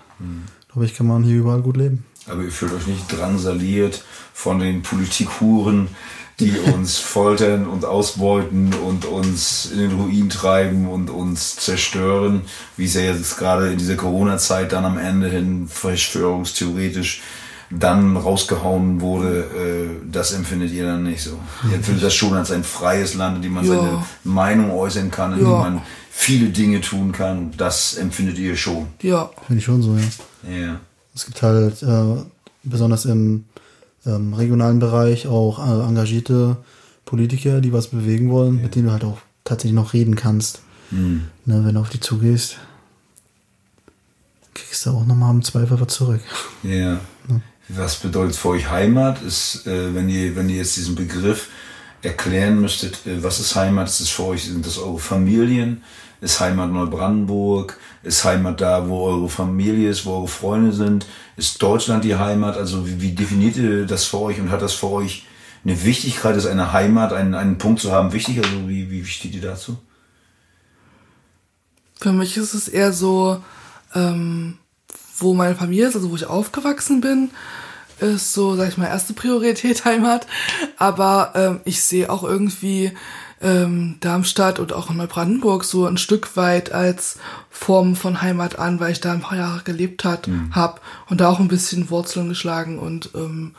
[0.69, 2.05] glaube ich, kann man hier überall gut leben.
[2.27, 5.89] Aber ihr fühlt euch nicht drangsaliert von den Politikhuren,
[6.41, 12.43] die uns foltern und ausbeuten und uns in den Ruin treiben und uns zerstören,
[12.77, 17.23] wie es ja jetzt gerade in dieser Corona-Zeit dann am Ende hin verschwörungstheoretisch
[17.71, 21.39] dann rausgehauen wurde, äh, das empfindet ihr dann nicht so.
[21.69, 23.75] Ihr empfindet das schon als ein freies Land, in dem man Ja.
[23.75, 25.59] seine Meinung äußern kann, in dem Ja.
[25.59, 27.53] man viele Dinge tun kann.
[27.59, 28.87] Das empfindet ihr schon.
[29.03, 30.57] Ja, Finde ich schon so, ja.
[30.57, 30.81] Ja.
[31.15, 32.23] Es gibt halt äh,
[32.63, 33.45] besonders im
[34.09, 36.57] ähm, regionalen Bereich auch äh, engagierte
[37.05, 40.63] Politiker, die was bewegen wollen, mit denen du halt auch tatsächlich noch reden kannst.
[40.91, 41.25] Hm.
[41.45, 42.57] Ne, wenn du auf die zugehst,
[44.55, 46.21] kriegst du auch nochmal im Zweifel was zurück.
[46.63, 47.01] Ja.
[47.69, 49.23] Was bedeutet für euch Heimat?
[49.23, 51.49] Ist, äh, wenn ihr, wenn ihr jetzt diesen Begriff
[52.03, 53.89] erklären müsstet, äh, was ist Heimat?
[53.89, 55.83] Ist es für euch, sind das eure Familien?
[56.21, 57.79] Ist Heimat Neubrandenburg?
[58.03, 61.07] Ist Heimat da, wo eure Familie ist, wo eure Freunde sind?
[61.37, 62.57] Ist Deutschland die Heimat?
[62.57, 65.27] Also wie, wie definiert ihr das für euch und hat das für euch
[65.65, 68.39] eine Wichtigkeit, ist eine Heimat, einen, einen Punkt zu haben, wichtig?
[68.39, 69.79] Also wie, wie steht ihr dazu?
[71.99, 73.43] für mich ist es eher so,
[73.95, 74.59] ähm,
[75.19, 77.31] wo meine Familie ist, also wo ich aufgewachsen bin,
[78.01, 80.27] ist so, sag ich mal, erste Priorität Heimat.
[80.77, 82.93] Aber ähm, ich sehe auch irgendwie
[83.41, 87.19] ähm, Darmstadt und auch Neubrandenburg so ein Stück weit als
[87.51, 91.29] Form von Heimat an, weil ich da ein paar Jahre gelebt hat, hab und da
[91.29, 93.55] auch ein bisschen Wurzeln geschlagen und ähm,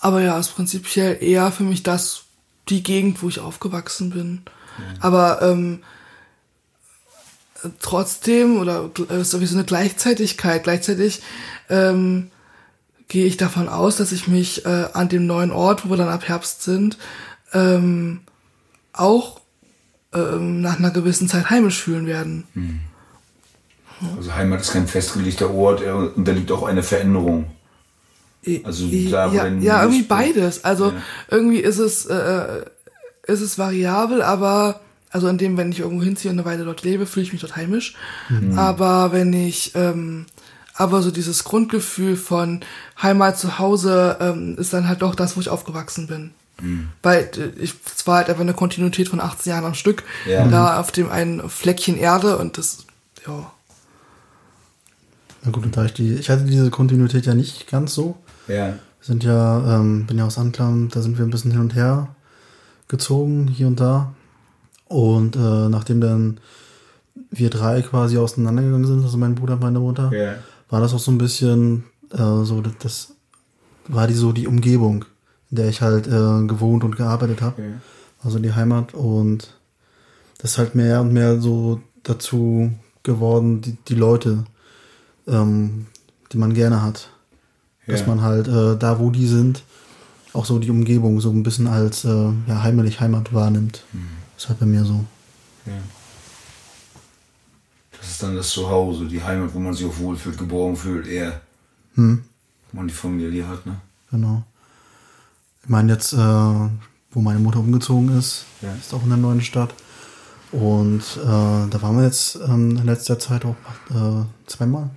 [0.00, 2.24] aber ja, ist prinzipiell eher für mich das
[2.68, 4.42] die Gegend, wo ich aufgewachsen bin.
[5.00, 5.82] Aber ähm,
[7.80, 10.64] trotzdem oder äh, ist sowieso eine Gleichzeitigkeit.
[10.64, 11.22] Gleichzeitig
[11.70, 12.30] ähm,
[13.08, 16.08] gehe ich davon aus, dass ich mich äh, an dem neuen Ort, wo wir dann
[16.08, 16.98] ab Herbst sind,
[17.52, 18.20] ähm,
[18.92, 19.40] auch
[20.12, 22.44] ähm, nach einer gewissen Zeit heimisch fühlen werden.
[24.16, 27.46] Also Heimat ist kein festgelegter Ort, er unterliegt auch einer Veränderung.
[28.64, 30.64] Also da, wo ja, ja, irgendwie beides.
[30.64, 30.92] Also Ja.
[31.30, 32.64] irgendwie ist es, äh,
[33.26, 36.82] ist es variabel, aber also in dem, wenn ich irgendwo hinziehe und eine Weile dort
[36.82, 37.94] lebe, fühle ich mich dort heimisch.
[38.56, 40.26] Aber wenn ich, ähm,
[40.76, 42.60] aber so dieses Grundgefühl von
[43.00, 46.30] Heimat zu Hause ähm, ist dann halt doch das, wo ich aufgewachsen bin.
[47.02, 50.46] Weil äh, ich, es war halt einfach eine Kontinuität von 18 Jahren am Stück, Ja.
[50.46, 52.86] da auf dem einen Fleckchen Erde und das,
[53.26, 53.50] ja.
[55.42, 58.16] Na gut, und da ich die, ich hatte diese Kontinuität ja nicht ganz so.
[58.48, 58.68] Ja.
[58.68, 61.74] Wir sind ja, ähm, bin ja aus Anklam, da sind wir ein bisschen hin und
[61.74, 62.08] her
[62.88, 64.14] gezogen, hier und da.
[64.86, 66.38] Und äh, nachdem dann
[67.30, 70.34] wir drei quasi auseinandergegangen sind, also mein Bruder und meine Mutter, Ja.
[70.74, 73.12] War das auch so ein bisschen äh, so, das, das
[73.86, 75.04] war die so die Umgebung,
[75.50, 77.62] in der ich halt äh, gewohnt und gearbeitet habe.
[77.62, 77.68] Ja.
[78.24, 79.54] Also die Heimat und
[80.38, 82.72] das ist halt mehr und mehr so dazu
[83.04, 84.44] geworden, die, die Leute,
[85.28, 85.86] ähm,
[86.32, 87.08] die man gerne hat.
[87.86, 88.06] Dass Ja.
[88.08, 89.62] man halt äh, da, wo die sind,
[90.32, 92.08] auch so die Umgebung so ein bisschen als äh,
[92.48, 93.84] ja, heimelig Heimat wahrnimmt.
[94.34, 95.04] Das ist halt bei mir so.
[95.66, 95.72] Ja.
[98.04, 101.40] Das ist dann das Zuhause, die Heimat, wo man sich auch wohlfühlt, geborgen fühlt, eher.
[101.94, 102.22] Hm,
[102.70, 103.80] Wo man die Familie hat, ne?
[104.10, 104.42] genau.
[105.62, 108.74] Ich meine jetzt, äh, wo meine Mutter umgezogen ist, Ja.
[108.74, 109.72] ist auch in der neuen Stadt.
[110.52, 111.24] Und äh,
[111.70, 113.56] da waren wir jetzt ähm, in letzter Zeit auch
[113.90, 114.90] äh, zweimal.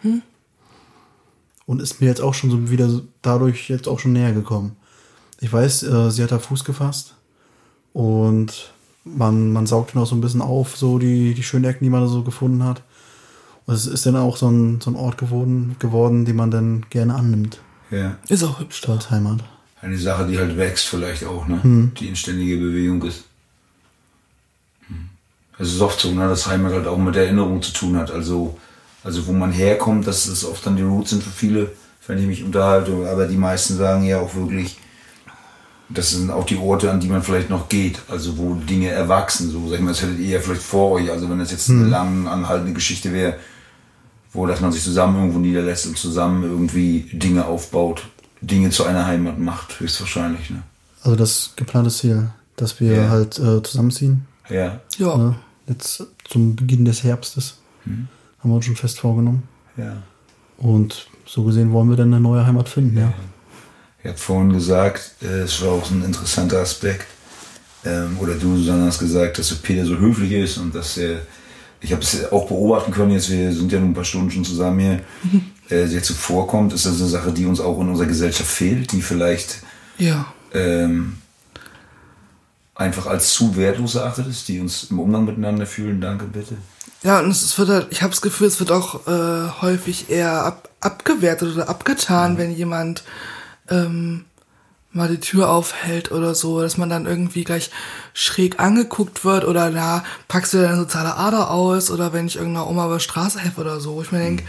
[1.65, 2.89] Und ist mir jetzt auch schon so wieder
[3.21, 4.75] dadurch jetzt auch schon näher gekommen.
[5.39, 7.15] Ich weiß, äh, sie hat da Fuß gefasst
[7.93, 8.73] und
[9.05, 11.89] man, man saugt dann auch so ein bisschen auf, so die, die schönen Ecken, die
[11.89, 12.83] man da so gefunden hat.
[13.67, 16.85] Und es ist dann auch so ein, so ein Ort geworden, geworden, den man dann
[16.89, 17.59] gerne annimmt,
[17.91, 18.17] Ja.
[18.29, 18.87] Ist auch hübsch.
[18.87, 19.43] als Heimat.
[19.81, 21.61] Eine Sache, die halt wächst vielleicht auch, ne?
[21.61, 21.91] Hm.
[21.99, 23.25] Die in ständiger Bewegung ist.
[24.87, 25.09] Hm.
[25.59, 28.09] Es ist oft so, ne, dass Heimat halt auch mit Erinnerung zu tun hat.
[28.09, 28.57] Also,
[29.03, 31.71] also wo man herkommt, dass es oft dann die Roots sind für viele,
[32.07, 32.93] wenn ich mich unterhalte.
[33.11, 34.77] Aber die meisten sagen ja auch wirklich,
[35.89, 37.99] das sind auch die Orte, an die man vielleicht noch geht.
[38.07, 39.51] Also wo Dinge erwachsen.
[39.51, 41.11] So, sag ich mal, das hättet ihr ja vielleicht vor euch.
[41.11, 43.37] Also wenn das jetzt eine lang anhaltende Geschichte wäre,
[44.37, 48.03] wo dass man sich zusammen irgendwo niederlässt und zusammen irgendwie Dinge aufbaut,
[48.41, 50.51] Dinge zu einer Heimat macht, höchstwahrscheinlich.
[50.51, 50.61] Ne?
[51.01, 53.09] Also das geplante Ziel, dass wir Ja.
[53.09, 54.25] halt äh, zusammenziehen.
[54.47, 54.79] Ja.
[54.99, 55.17] Ja.
[55.17, 55.35] Ne?
[55.67, 57.57] Jetzt zum Beginn des Herbstes.
[57.85, 59.43] Haben wir uns schon fest vorgenommen.
[59.75, 59.97] Ja.
[60.57, 63.13] Und so gesehen wollen wir dann eine neue Heimat finden, ja.
[64.03, 67.07] Ihr habt vorhin gesagt, äh, es war auch ein interessanter Aspekt,
[67.85, 71.21] ähm, oder du, Susanne, hast gesagt, dass Peter so höflich ist und dass er,
[71.81, 74.45] ich habe es auch beobachten können, jetzt wir sind ja nun ein paar Stunden schon
[74.45, 74.99] zusammen hier,
[75.69, 76.73] äh, sehr zuvorkommt.
[76.73, 79.57] Ist das eine Sache, die uns auch in unserer Gesellschaft fehlt, die vielleicht
[79.97, 80.25] Ja.
[80.53, 81.17] ähm,
[82.75, 85.99] einfach als zu wertlos erachtet ist, die uns im Umgang miteinander fühlen?
[86.01, 86.55] Danke, bitte.
[87.03, 90.45] Ja, und es wird halt, ich habe das Gefühl, es wird auch äh, häufig eher
[90.45, 93.03] ab, abgewertet oder abgetan, wenn jemand
[93.69, 94.25] ähm,
[94.97, 97.71] mal die Tür aufhält oder so, dass man dann irgendwie gleich
[98.13, 102.67] schräg angeguckt wird oder na, packst du deine soziale Ader aus oder wenn ich irgendeiner
[102.67, 104.01] Oma über die Straße helfe oder so.
[104.01, 104.43] Ich mir denk,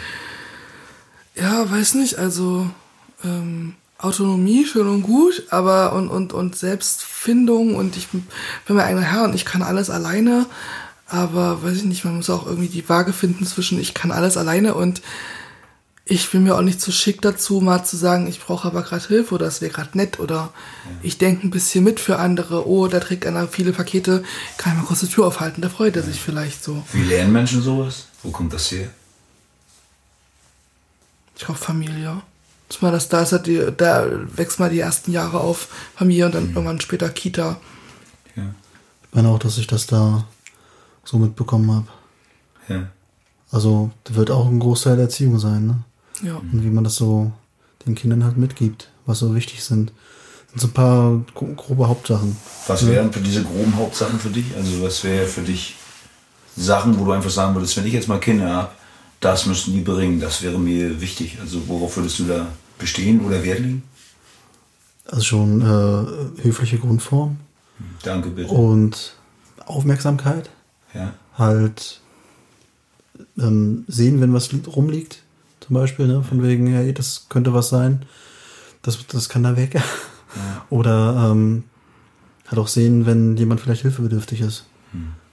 [1.37, 2.69] ja, weiß nicht, also
[3.25, 8.27] ähm, Autonomie schön und gut, aber und und und Selbstfindung und ich bin
[8.69, 10.47] mein eigener Herr und ich kann alles alleine,
[11.09, 14.37] aber weiß ich nicht, man muss auch irgendwie die Waage finden zwischen ich kann alles
[14.37, 15.03] alleine und
[16.11, 19.07] ich bin mir auch nicht zu schick dazu, mal zu sagen, ich brauche aber gerade
[19.07, 20.53] Hilfe oder es wäre gerade nett oder
[21.03, 22.67] ich denke ein bisschen mit für andere.
[22.67, 24.25] Oh, da trägt einer viele Pakete,
[24.57, 26.83] kann ich mal kurz die Tür aufhalten, da freut er sich vielleicht so.
[26.93, 28.07] Wie lernen Menschen sowas?
[28.23, 28.89] Wo kommt das her?
[31.37, 32.23] Ich glaube Familie.
[32.69, 36.27] Das mal das, da ist halt die, da wächst mal die ersten Jahre auf Familie
[36.27, 37.61] und dann irgendwann später Kita.
[38.35, 38.55] Ja.
[39.03, 40.27] Ich meine auch, dass ich das da
[41.05, 41.87] so mitbekommen habe.
[42.69, 42.89] Ja.
[43.51, 45.85] Also das wird auch ein Großteil der Erziehung sein, ne?
[46.23, 46.37] Ja.
[46.37, 47.33] Und wie man das so
[47.87, 49.93] den Kindern halt mitgibt, was so wichtig sind.
[50.53, 52.37] Das sind so ein paar gro- grobe Hauptsachen.
[52.67, 54.47] Was wären für diese groben Hauptsachen für dich?
[54.57, 55.77] Also was wäre für dich
[56.57, 58.71] Sachen, wo du einfach sagen würdest, wenn ich jetzt mal Kinder habe,
[59.21, 61.39] das müssten die bringen, das wäre mir wichtig.
[61.41, 62.47] Also worauf würdest du da
[62.79, 63.83] bestehen oder Wert legen?
[65.07, 67.39] Also schon äh, höfliche Grundform
[68.03, 68.53] Danke bitte.
[68.53, 69.15] und
[69.67, 70.51] Aufmerksamkeit.
[70.95, 71.15] Ja.
[71.37, 72.01] Halt
[73.39, 75.23] ähm, sehen, wenn was li- rumliegt,
[75.69, 76.23] zum Beispiel, ne?
[76.23, 78.07] von wegen, hey, das könnte was sein,
[78.81, 79.81] das, das kann da weg.
[80.71, 81.65] Oder ähm,
[82.47, 84.65] halt auch sehen, wenn jemand vielleicht hilfebedürftig ist.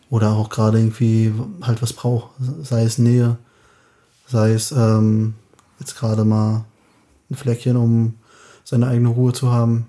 [0.10, 2.32] Oder auch gerade irgendwie halt was braucht.
[2.62, 3.38] Sei es Nähe,
[4.28, 5.36] sei es ähm,
[5.80, 6.66] jetzt gerade mal
[7.30, 8.16] ein Fleckchen, um
[8.66, 9.88] seine eigene Ruhe zu haben.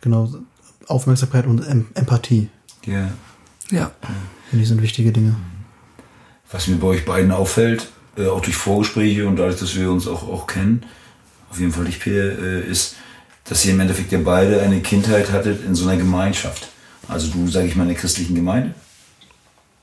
[0.00, 0.30] Genau,
[0.88, 2.50] Aufmerksamkeit und em Empathie.
[3.70, 3.90] ja.
[4.02, 4.12] Ja.
[4.50, 5.36] Finde ich sind wichtige Dinge.
[6.52, 10.06] Was mir bei euch beiden auffällt, äh, auch durch Vorgespräche und dadurch, dass wir uns
[10.06, 10.84] auch, auch kennen,
[11.50, 12.96] auf jeden Fall dich, Peer, äh, ist,
[13.44, 16.68] dass ihr im Endeffekt ja beide eine Kindheit hattet in so einer Gemeinschaft.
[17.08, 18.74] Also du, sage ich mal, in der christlichen Gemeinde.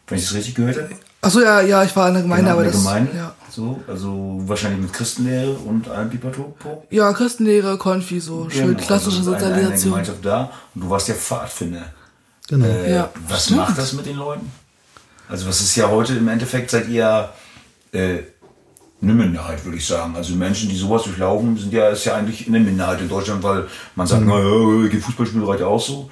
[0.08, 0.90] Wenn ich das richtig gehört habe?
[1.22, 2.82] Achso, ja, ja, ich war in der Gemeinde, Genau, aber in der das.
[2.84, 3.12] Gemeinde.
[3.16, 3.36] Ja.
[3.50, 6.56] So, also wahrscheinlich mit Christenlehre und allem Pipapo.
[6.90, 9.92] ja, Christenlehre, Konfi, so schön Genau, klassische also eine- Eine Sozialisation.
[9.92, 11.86] Gemeinschaft da und du warst ja Pfadfinder.
[12.48, 12.66] Genau.
[12.66, 13.60] Äh, Ja, was stimmt.
[13.60, 14.52] macht das mit den Leuten?
[15.32, 17.30] Also was ist ja heute im Endeffekt seid ihr
[17.94, 18.18] äh,
[19.02, 20.14] eine Minderheit, würde ich sagen.
[20.16, 23.68] Also Menschen, die sowas durchlaufen, sind ja ist ja eigentlich eine Minderheit in Deutschland, weil
[23.96, 26.12] man sagt, naja, geht Fußballspiel reicht ja auch so.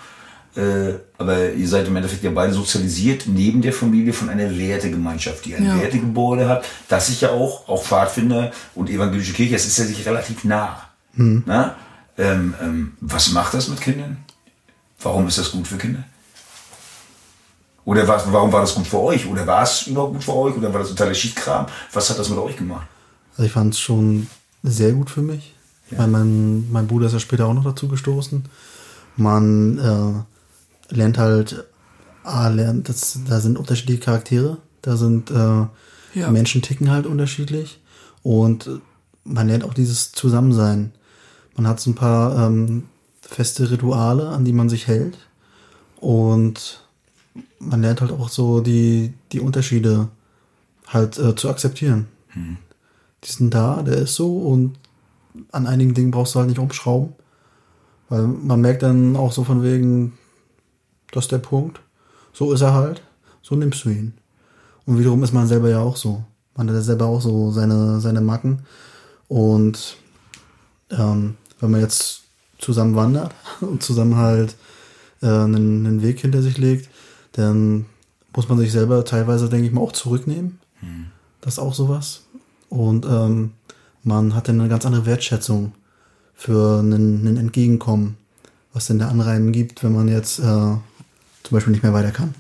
[0.56, 5.46] Äh, aber ihr seid im Endeffekt ja beide sozialisiert neben der Familie von einer Wertegemeinschaft,
[5.46, 5.80] die ein Ja.
[5.80, 10.06] Wertegebäude hat, das sich ja auch, auch Pfadfinder und evangelische Kirche, das ist ja sich
[10.06, 10.82] relativ nah.
[11.46, 11.76] Na?
[12.18, 14.18] Ähm, ähm, was macht das mit Kindern?
[15.02, 16.04] Warum ist das gut für Kinder?
[17.90, 19.26] Oder was, warum war das gut für euch?
[19.28, 20.56] Oder war es überhaupt gut für euch?
[20.56, 21.66] Oder war das totaler Schiedkram?
[21.92, 22.86] Was hat das mit euch gemacht?
[23.32, 24.28] Also ich fand es schon
[24.62, 25.56] sehr gut für mich.
[25.90, 28.46] Weil mein, mein Bruder ist ja später auch noch dazu gestoßen.
[29.16, 31.66] Man äh, lernt halt,
[32.24, 34.58] ah, lernt, das, da sind unterschiedliche Charaktere.
[34.84, 35.66] Da sind äh,
[36.14, 36.30] Ja.
[36.30, 37.82] Menschen ticken halt unterschiedlich.
[38.22, 38.78] Und äh,
[39.24, 40.92] man lernt auch dieses Zusammensein.
[41.56, 42.84] Man hat so ein paar ähm,
[43.24, 45.18] feste Rituale, an die man sich hält.
[46.00, 46.84] Und
[47.60, 50.10] man lernt halt auch so die, die Unterschiede
[50.88, 52.08] halt äh, zu akzeptieren.
[53.24, 54.78] Die sind da, der ist so und
[55.52, 57.14] an einigen Dingen brauchst du halt nicht umschrauben.
[58.10, 60.18] Weil man merkt dann auch so von wegen,
[61.12, 61.80] das ist der Punkt.
[62.34, 63.04] So ist er halt.
[63.42, 64.14] So nimmst du ihn.
[64.86, 66.24] Und wiederum ist man selber ja auch so.
[66.56, 68.64] Man hat ja selber auch so seine, seine Macken.
[69.28, 69.98] Und
[70.90, 72.24] ähm, wenn man jetzt
[72.58, 74.56] zusammen wandert und zusammen halt
[75.22, 76.90] äh, einen, einen Weg hinter sich legt,
[77.34, 77.86] dann
[78.36, 80.60] muss man sich selber teilweise, denke ich mal, auch zurücknehmen.
[81.42, 82.24] Das ist auch sowas.
[82.70, 83.52] Und ähm,
[84.04, 85.74] man hat dann eine ganz andere Wertschätzung
[86.36, 88.18] für einen, einen Entgegenkommen,
[88.74, 90.82] was denn der andere einem gibt, wenn man jetzt äh, zum
[91.50, 92.34] Beispiel nicht mehr weiter kann.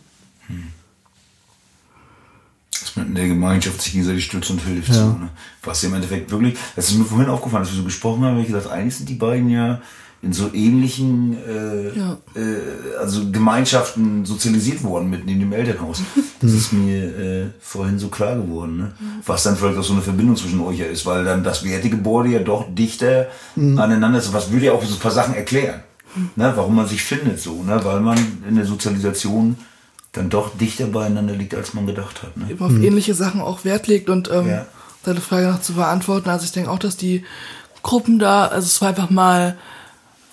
[2.79, 4.89] Dass man in der Gemeinschaft sich gegenseitig stützt und hilft.
[4.89, 4.95] Ja.
[4.95, 5.29] So, ne?
[5.63, 8.41] Was im Endeffekt wirklich, das ist mir vorhin aufgefallen, als wir so gesprochen haben, habe
[8.41, 9.81] ich gesagt, eigentlich sind die beiden ja
[10.21, 12.17] in so ähnlichen äh, Ja.
[12.35, 16.01] äh, also Gemeinschaften sozialisiert worden mitten in dem Elternhaus.
[16.41, 18.91] Das ist mir äh, vorhin so klar geworden, ne?
[19.25, 22.29] was dann vielleicht auch so eine Verbindung zwischen euch ja ist, weil dann das Wertegebäude
[22.29, 23.27] ja doch dichter
[23.57, 24.31] aneinander ist.
[24.31, 25.81] Was würde ja auch so ein paar Sachen erklären,
[26.37, 26.53] ne?
[26.55, 27.81] warum man sich findet so, ne?
[27.83, 29.57] weil man in der Sozialisation
[30.13, 32.37] dann doch dichter beieinander liegt, als man gedacht hat.
[32.37, 32.45] Ne?
[32.51, 34.65] eben auf ähnliche Sachen auch Wert legt und ähm, Ja.
[35.03, 36.29] deine Frage noch zu beantworten.
[36.29, 37.25] Also ich denke auch, dass die
[37.83, 39.57] Gruppen da, also es war einfach mal,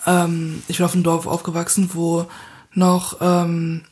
[0.07, 2.27] ähm, ich bin auf einem Dorf aufgewachsen, wo
[2.73, 3.83] noch, ähm,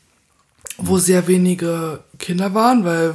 [0.79, 3.15] wo sehr wenige Kinder waren, weil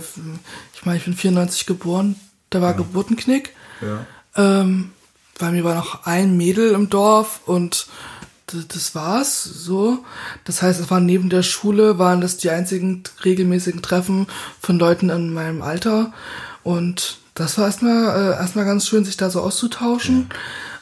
[0.73, 2.15] ich meine, ich bin 94 geboren,
[2.49, 3.53] da war Geburtenknick.
[3.81, 4.05] Ja.
[4.35, 4.91] Ähm,
[5.38, 7.88] bei mir war noch ein Mädel im Dorf und
[8.47, 10.03] das war's so.
[10.43, 14.27] Das heißt, es waren neben der Schule, waren das die einzigen regelmäßigen Treffen
[14.59, 16.13] von Leuten in meinem Alter.
[16.63, 20.29] Und das war erstmal äh, erstmal ganz schön, sich da so auszutauschen.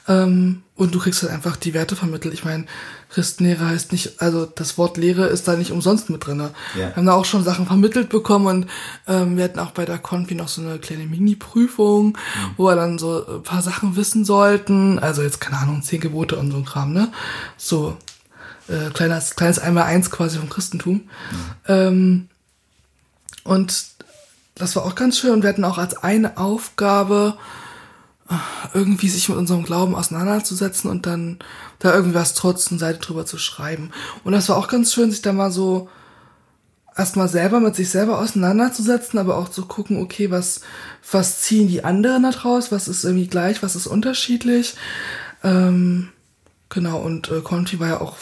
[0.08, 2.34] Ähm, und du kriegst halt einfach die Werte vermittelt.
[2.34, 2.66] Ich meine,
[3.10, 6.52] Christenlehre heißt nicht, also das Wort Lehre ist da nicht umsonst mit drinne.
[6.76, 6.90] Ja.
[6.90, 8.68] Wir haben da auch schon Sachen vermittelt bekommen und
[9.08, 12.18] ähm, wir hatten auch bei der Konfi noch so eine kleine Mini-Prüfung,
[12.58, 15.00] wo wir dann so ein paar Sachen wissen sollten.
[15.00, 17.12] Also jetzt, keine Ahnung, zehn Gebote und so ein Kram, ne?
[17.58, 17.98] So
[18.68, 21.10] äh, kleines, kleines Einmal-Eins quasi vom Christentum.
[21.68, 22.28] Ähm,
[23.44, 23.86] und
[24.56, 25.32] das war auch ganz schön.
[25.32, 27.38] Und wir hatten auch als eine Aufgabe,
[28.74, 31.40] irgendwie sich mit unserem Glauben auseinanderzusetzen und dann
[31.80, 33.92] da irgendwas trotz eine Seite drüber zu schreiben.
[34.24, 35.90] Und das war auch ganz schön, sich da mal so
[36.98, 40.62] erstmal selber mit sich selber auseinanderzusetzen, aber auch zu gucken, okay, was,
[41.12, 44.76] was ziehen die anderen da draus, was ist irgendwie gleich, was ist unterschiedlich.
[45.44, 46.10] Ähm,
[46.70, 48.18] genau, und äh, Conti war ja auch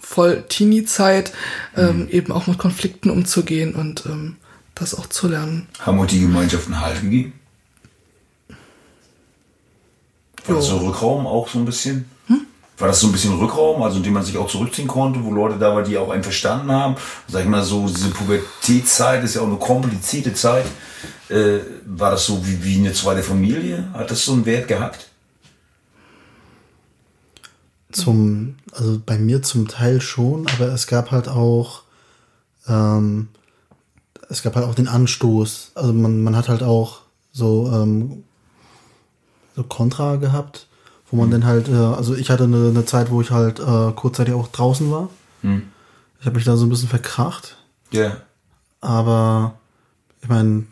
[0.00, 1.32] voll Teenie-Zeit,
[1.76, 4.36] ähm, eben auch mit Konflikten umzugehen und ähm,
[4.74, 5.68] das auch zu lernen.
[5.80, 7.37] Haben euch die Gemeinschaften Halt gegeben?
[10.48, 10.78] War das so.
[10.78, 12.06] Rückraum auch so ein bisschen?
[12.78, 15.32] War das so ein bisschen Rückraum, also in dem man sich auch zurückziehen konnte, wo
[15.32, 16.94] Leute da waren, die auch einen verstanden haben?
[17.26, 20.64] Sag ich mal so, diese Pubertätszeit ist ja auch eine komplizierte Zeit.
[21.28, 23.88] Äh, war das so wie, wie eine zweite Familie?
[23.94, 25.08] Hat das so einen Wert gehabt?
[27.90, 31.82] Zum, also bei mir zum Teil schon, aber es gab halt auch,
[32.68, 33.28] ähm,
[34.28, 35.72] es gab halt auch den Anstoß.
[35.74, 37.00] Also man, man hat halt auch
[37.32, 38.22] so, ähm,
[39.58, 40.66] so Kontra gehabt,
[41.10, 43.92] wo man dann halt, äh, also ich hatte eine, eine Zeit, wo ich halt äh,
[43.92, 45.08] kurzzeitig auch draußen war.
[46.20, 47.56] Ich habe mich da so ein bisschen verkracht,
[47.92, 48.16] Ja.
[48.80, 49.54] aber
[50.22, 50.64] ich meine,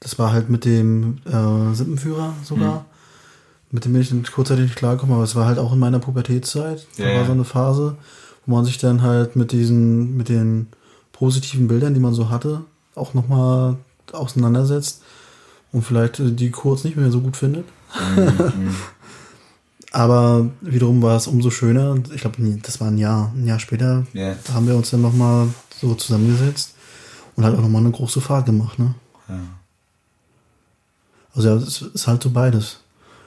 [0.00, 2.84] das war halt mit dem äh, Sippenführer sogar.
[3.70, 5.98] Mit dem bin ich dann kurzzeitig nicht klargekommen, aber es war halt auch in meiner
[5.98, 6.86] Pubertätszeit.
[6.98, 7.96] Da Ja, war so eine Phase,
[8.46, 10.68] wo man sich dann halt mit diesen, mit den
[11.12, 12.60] positiven Bildern, die man so hatte,
[12.94, 13.76] auch nochmal
[14.12, 15.02] auseinandersetzt
[15.72, 17.64] und vielleicht äh, die kurz nicht mehr so gut findet.
[19.92, 21.96] aber wiederum war es umso schöner.
[22.14, 25.48] Ich glaube, das war ein Jahr, ein Jahr später, da haben wir uns dann nochmal
[25.80, 26.74] so zusammengesetzt
[27.36, 28.94] und halt auch nochmal eine große Fahrt gemacht, ne?
[29.28, 29.40] Ja.
[31.34, 32.80] Also ja, es ist halt so beides.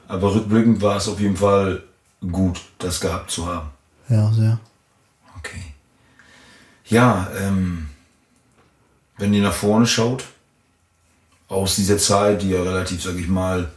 [0.08, 1.84] Aber rückblickend war es auf jeden Fall
[2.32, 3.70] gut, das gehabt zu haben.
[4.10, 4.60] Ja, sehr.
[5.38, 5.62] Okay.
[6.86, 7.90] Ja, ähm,
[9.18, 10.24] wenn ihr nach vorne schaut,
[11.50, 13.70] aus dieser Zeit, die ja relativ, sag ich mal,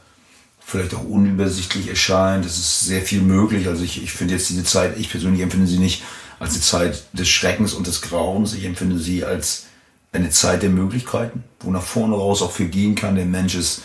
[0.70, 3.66] vielleicht auch unübersichtlich erscheint, es ist sehr viel möglich.
[3.66, 6.02] Also ich, ich finde jetzt diese Zeit, ich persönlich empfinde sie nicht
[6.38, 9.64] als eine Zeit des Schreckens und des Grauens, ich empfinde sie als
[10.12, 13.16] eine Zeit der Möglichkeiten, wo nach vorne raus auch viel gehen kann.
[13.16, 13.82] Der Mensch ist,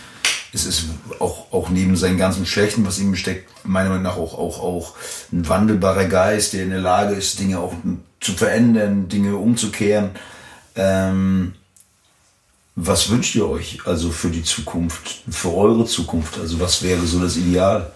[0.54, 0.86] es ist
[1.20, 4.96] auch, auch neben seinen ganzen Schlechten, was ihm steckt, meiner Meinung nach auch, auch, auch
[5.32, 7.74] ein wandelbarer Geist, der in der Lage ist, Dinge auch
[8.20, 10.12] zu verändern, Dinge umzukehren.
[10.76, 11.54] Ähm,
[12.76, 16.38] was wünscht ihr euch also für die Zukunft, für eure Zukunft?
[16.40, 17.92] Also was wäre so das Ideal?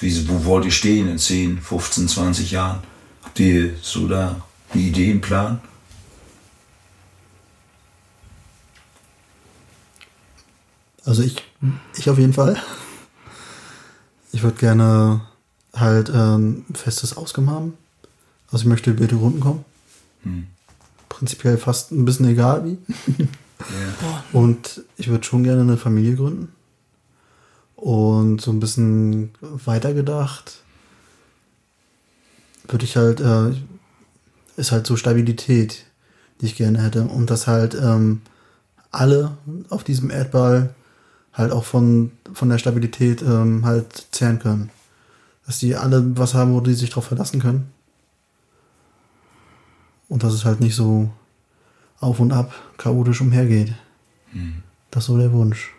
[0.00, 2.80] Wie, wo wollt ihr stehen in 10, 15, 20 Jahren?
[3.22, 5.60] Habt ihr so da eine Idee, einen Plan?
[11.04, 11.42] Also ich,
[11.96, 12.56] ich auf jeden Fall.
[14.32, 15.22] Ich würde gerne
[15.74, 17.74] halt ähm, ein festes Auskommen haben.
[18.50, 19.64] Also ich möchte über die Runden kommen.
[21.08, 22.78] Prinzipiell fast ein bisschen egal wie.
[24.32, 26.52] Und ich würde schon gerne eine Familie gründen.
[27.76, 30.62] Und so ein bisschen weitergedacht
[32.68, 33.52] würde ich halt, äh,
[34.56, 35.86] ist halt so Stabilität,
[36.40, 37.02] die ich gerne hätte.
[37.04, 38.22] Und dass halt ähm,
[38.90, 39.36] alle
[39.68, 40.74] auf diesem Erdball
[41.32, 44.70] halt auch von, von der Stabilität ähm, halt zehren können.
[45.46, 47.70] Dass die alle was haben, wo die sich drauf verlassen können.
[50.08, 51.10] Und dass es halt nicht so
[52.00, 53.74] auf und ab chaotisch umhergeht.
[54.90, 55.72] Das ist so der Wunsch.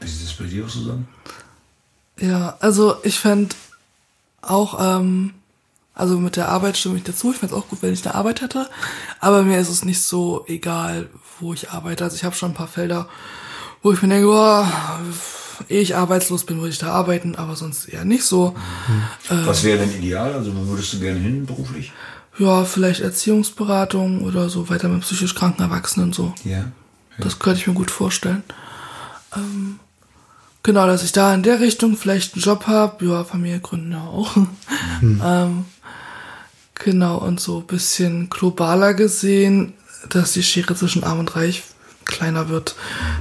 [0.00, 1.08] Wie sieht das bei dir aus zusammen?
[2.20, 3.56] Ja, also ich fänd
[4.42, 5.34] auch, ähm,
[5.94, 7.32] also mit der Arbeit stimme ich dazu.
[7.32, 8.68] Ich fände es auch gut, wenn ich eine Arbeit hätte.
[9.20, 11.08] Aber mir ist es nicht so egal,
[11.40, 12.04] wo ich arbeite.
[12.04, 13.08] Also ich habe schon ein paar Felder,
[13.82, 14.70] wo ich mir denke, boah,
[15.68, 18.54] ehe ich arbeitslos bin, würde ich da arbeiten, aber sonst eher nicht so.
[19.28, 20.32] Was wäre denn ideal?
[20.34, 21.92] Also wo würdest du gerne hin beruflich?
[22.38, 26.34] Ja, vielleicht Erziehungsberatung oder so weiter mit psychisch kranken Erwachsenen so.
[26.44, 26.70] Ja.
[27.18, 28.44] Das könnte ich mir gut vorstellen.
[29.34, 29.80] Ähm,
[30.62, 33.04] genau, dass ich da in der Richtung vielleicht einen Job habe.
[33.04, 34.36] Ja, Familie gründen ja auch.
[35.02, 35.64] ähm,
[36.74, 39.74] genau, und so ein bisschen globaler gesehen,
[40.08, 41.64] dass die Schere zwischen Arm und Reich
[42.04, 42.76] kleiner wird.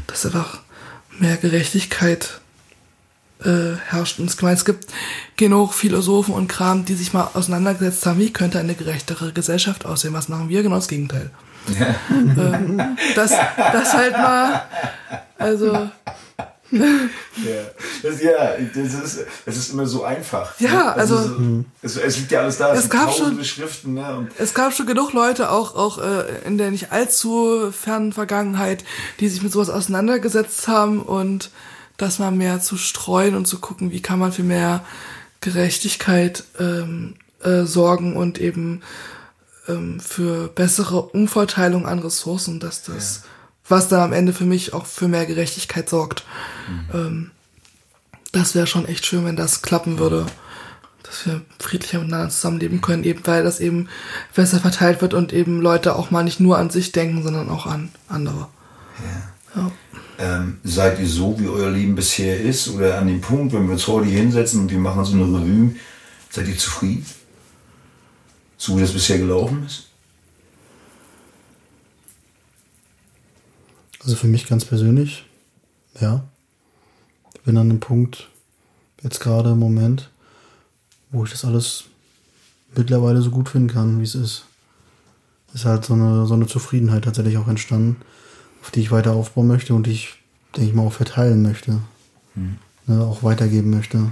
[0.05, 0.59] Dass einfach
[1.18, 2.39] mehr Gerechtigkeit
[3.44, 4.20] äh, herrscht.
[4.20, 4.88] Und ich meine, es gibt
[5.36, 10.14] genug Philosophen und Kram, die sich mal auseinandergesetzt haben, wie könnte eine gerechtere Gesellschaft aussehen.
[10.14, 10.64] Was machen wir?
[10.64, 11.32] Genau das Gegenteil.
[12.10, 12.82] ähm,
[13.16, 14.64] das, das halt mal,
[15.38, 15.90] also
[16.72, 16.80] Ja,
[18.04, 20.60] das, ja das, ist, das ist immer so einfach.
[20.60, 20.94] Ja, ne?
[20.96, 22.74] also- so, es, es liegt ja alles da.
[22.74, 23.94] Es, Es gab schon- Schriften.
[23.94, 24.28] Ne?
[24.38, 28.84] Es gab schon genug Leute, auch, auch äh, in der nicht allzu fernen Vergangenheit,
[29.20, 31.52] die sich mit sowas auseinandergesetzt haben und
[31.98, 34.86] das mal mehr zu streuen und zu gucken, wie kann man für mehr
[35.41, 38.82] Gerechtigkeit ähm, äh, sorgen und eben
[39.68, 43.24] ähm, für bessere Umverteilung an Ressourcen, dass das,
[43.68, 46.24] was dann am Ende für mich auch für mehr Gerechtigkeit sorgt.
[46.93, 47.32] Ähm,
[48.32, 50.26] das wäre schon echt schön, wenn das klappen würde.
[51.04, 53.88] Dass wir friedlicher miteinander zusammenleben können, eben weil das eben
[54.36, 57.66] besser verteilt wird und eben Leute auch mal nicht nur an sich denken, sondern auch
[57.66, 58.50] an andere.
[59.00, 59.37] Ja.
[60.18, 62.70] Ähm, seid ihr so, wie euer Leben bisher ist?
[62.70, 65.26] Oder an dem Punkt, wenn wir uns heute hier hinsetzen und wir machen so eine
[65.26, 65.76] Revue,
[66.30, 67.05] seid ihr zufrieden?
[68.57, 69.88] So wie das bisher gelaufen ist?
[74.01, 75.26] Also für mich ganz persönlich,
[75.99, 76.24] ja.
[77.36, 78.30] Ich bin an dem Punkt,
[79.03, 80.09] jetzt gerade im Moment,
[81.11, 81.86] wo ich das alles
[82.76, 84.45] mittlerweile so gut finden kann, wie es ist.
[85.53, 87.97] Ist halt so eine, so eine Zufriedenheit tatsächlich auch entstanden,
[88.68, 90.15] auf die ich weiter aufbauen möchte und die ich,
[90.53, 91.80] denke ich mal, auch verteilen möchte.
[92.36, 94.11] Ne, auch weitergeben möchte.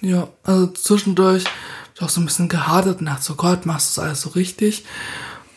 [0.00, 3.94] Ja, also zwischendurch hab ich auch so ein bisschen gehadert und dachte so, Gott, machst
[3.96, 4.86] du das alles so richtig?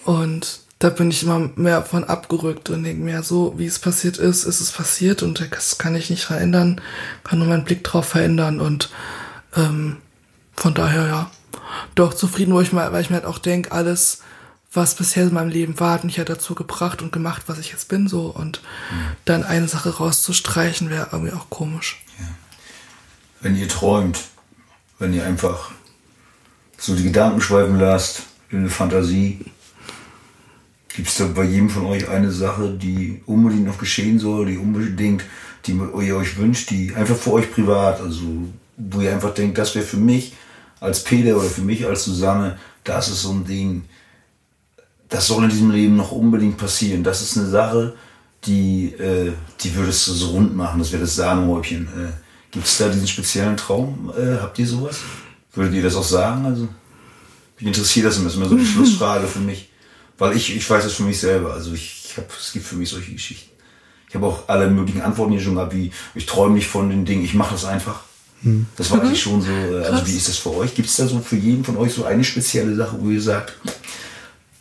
[0.04, 4.18] Und da bin ich immer mehr von abgerückt und denke mir, so wie es passiert
[4.18, 6.82] ist, ist es passiert und das kann ich nicht verändern,
[7.24, 8.90] kann nur meinen Blick drauf verändern und
[9.56, 9.98] ähm,
[10.58, 11.32] von daher ja,
[11.96, 14.20] doch zufrieden, wo ich mal, weil ich mir halt auch denke, alles,
[14.76, 17.72] was bisher in meinem Leben war, hat mich ja dazu gebracht und gemacht, was ich
[17.72, 18.28] jetzt bin, so.
[18.28, 18.62] Und
[19.26, 22.04] dann eine Sache rauszustreichen, wäre irgendwie auch komisch.
[23.42, 24.20] Wenn ihr träumt,
[25.00, 25.72] wenn ihr einfach
[26.78, 29.46] so die Gedanken schweifen lasst, in eine Fantasie,
[30.96, 34.58] gibt es da bei jedem von euch eine Sache, die unbedingt noch geschehen soll, die
[34.58, 35.24] unbedingt,
[35.66, 38.24] die ihr euch wünscht, die einfach für euch privat, also
[38.78, 40.34] wo ihr einfach denkt, das wäre für mich
[40.80, 43.86] als Peter oder für mich als Susanne, das ist so ein Ding,
[45.16, 47.04] das soll in diesem Leben noch unbedingt passieren.
[47.04, 47.96] Das ist eine Sache,
[48.46, 51.88] die, äh, die würdest du so rund machen, das wäre das Sahnehäubchen.
[51.88, 52.12] Äh,
[52.52, 54.12] Gibt es da diesen speziellen Traum?
[54.18, 54.98] Äh, habt ihr sowas?
[55.54, 56.46] Würdet ihr das auch sagen?
[56.46, 56.68] Also,
[57.58, 59.70] mich interessiert das immer, das ist immer so eine Schlussfrage für mich.
[60.18, 61.54] Weil ich, ich weiß es für mich selber.
[61.54, 63.52] Also ich, ich hab, es gibt für mich solche Geschichten.
[64.10, 67.06] Ich habe auch alle möglichen Antworten hier schon gehabt, wie ich träume nicht von den
[67.06, 68.02] Dingen, ich mache das einfach.
[68.78, 69.50] Das weiß ich schon so.
[69.50, 70.76] äh, Also wie ist das für euch?
[70.76, 73.54] Gibt es da so für jeden von euch so eine spezielle Sache, wo ihr sagt,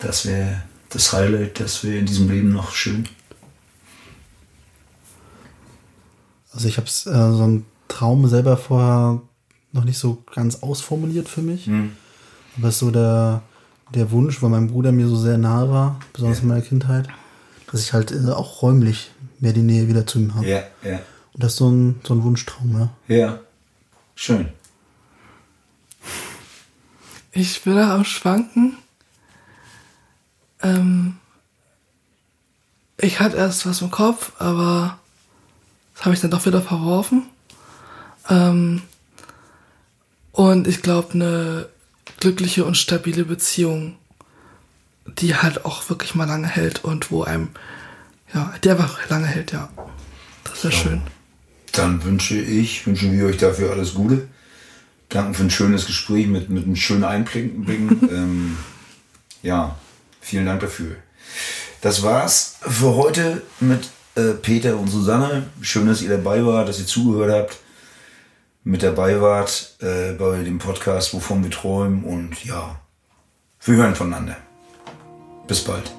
[0.04, 3.08] das wäre das Highlight, das wäre in diesem Leben noch schön?
[6.52, 9.20] Also ich habe äh, so einen Traum selber vorher
[9.72, 11.68] noch nicht so ganz ausformuliert für mich.
[12.56, 13.42] Aber es ist so der,
[13.92, 17.08] der Wunsch, weil mein Bruder mir so sehr nahe war, besonders in meiner Kindheit,
[17.70, 20.46] dass ich halt äh, auch räumlich mehr die Nähe wieder zu ihm habe.
[20.46, 21.00] Ja, ja.
[21.32, 23.14] Und das ist so ein, so ein Wunschtraum, ja.
[23.14, 23.40] Ja.
[24.14, 24.48] Schön.
[27.32, 28.76] Ich da am Schwanken.
[30.64, 31.16] Ähm,
[32.96, 34.98] ich hatte erst was im Kopf, aber
[35.94, 37.24] das habe ich dann doch wieder verworfen.
[38.28, 38.82] Ähm,
[40.32, 41.68] und ich glaube, eine
[42.18, 43.96] glückliche und stabile Beziehung,
[45.06, 47.50] die halt auch wirklich mal lange hält und wo einem,
[48.32, 49.68] ja, die einfach lange hält, ja.
[50.44, 51.02] Das wäre schön.
[51.72, 54.28] Dann wünsche ich, wünschen wir euch dafür alles Gute.
[55.08, 58.08] Danke für ein schönes Gespräch mit, mit einem schönen Einblicken.
[58.10, 58.56] ähm,
[59.42, 59.76] ja,
[60.24, 60.96] vielen Dank dafür.
[61.80, 65.44] Das war's für heute mit äh, Peter und Susanne.
[65.60, 67.58] Schön, dass ihr dabei wart, dass ihr zugehört habt,
[68.64, 72.04] mit dabei wart äh, bei dem Podcast, wovon wir träumen.
[72.04, 72.80] Und ja,
[73.64, 74.36] wir hören voneinander.
[75.46, 75.92] Bis bald.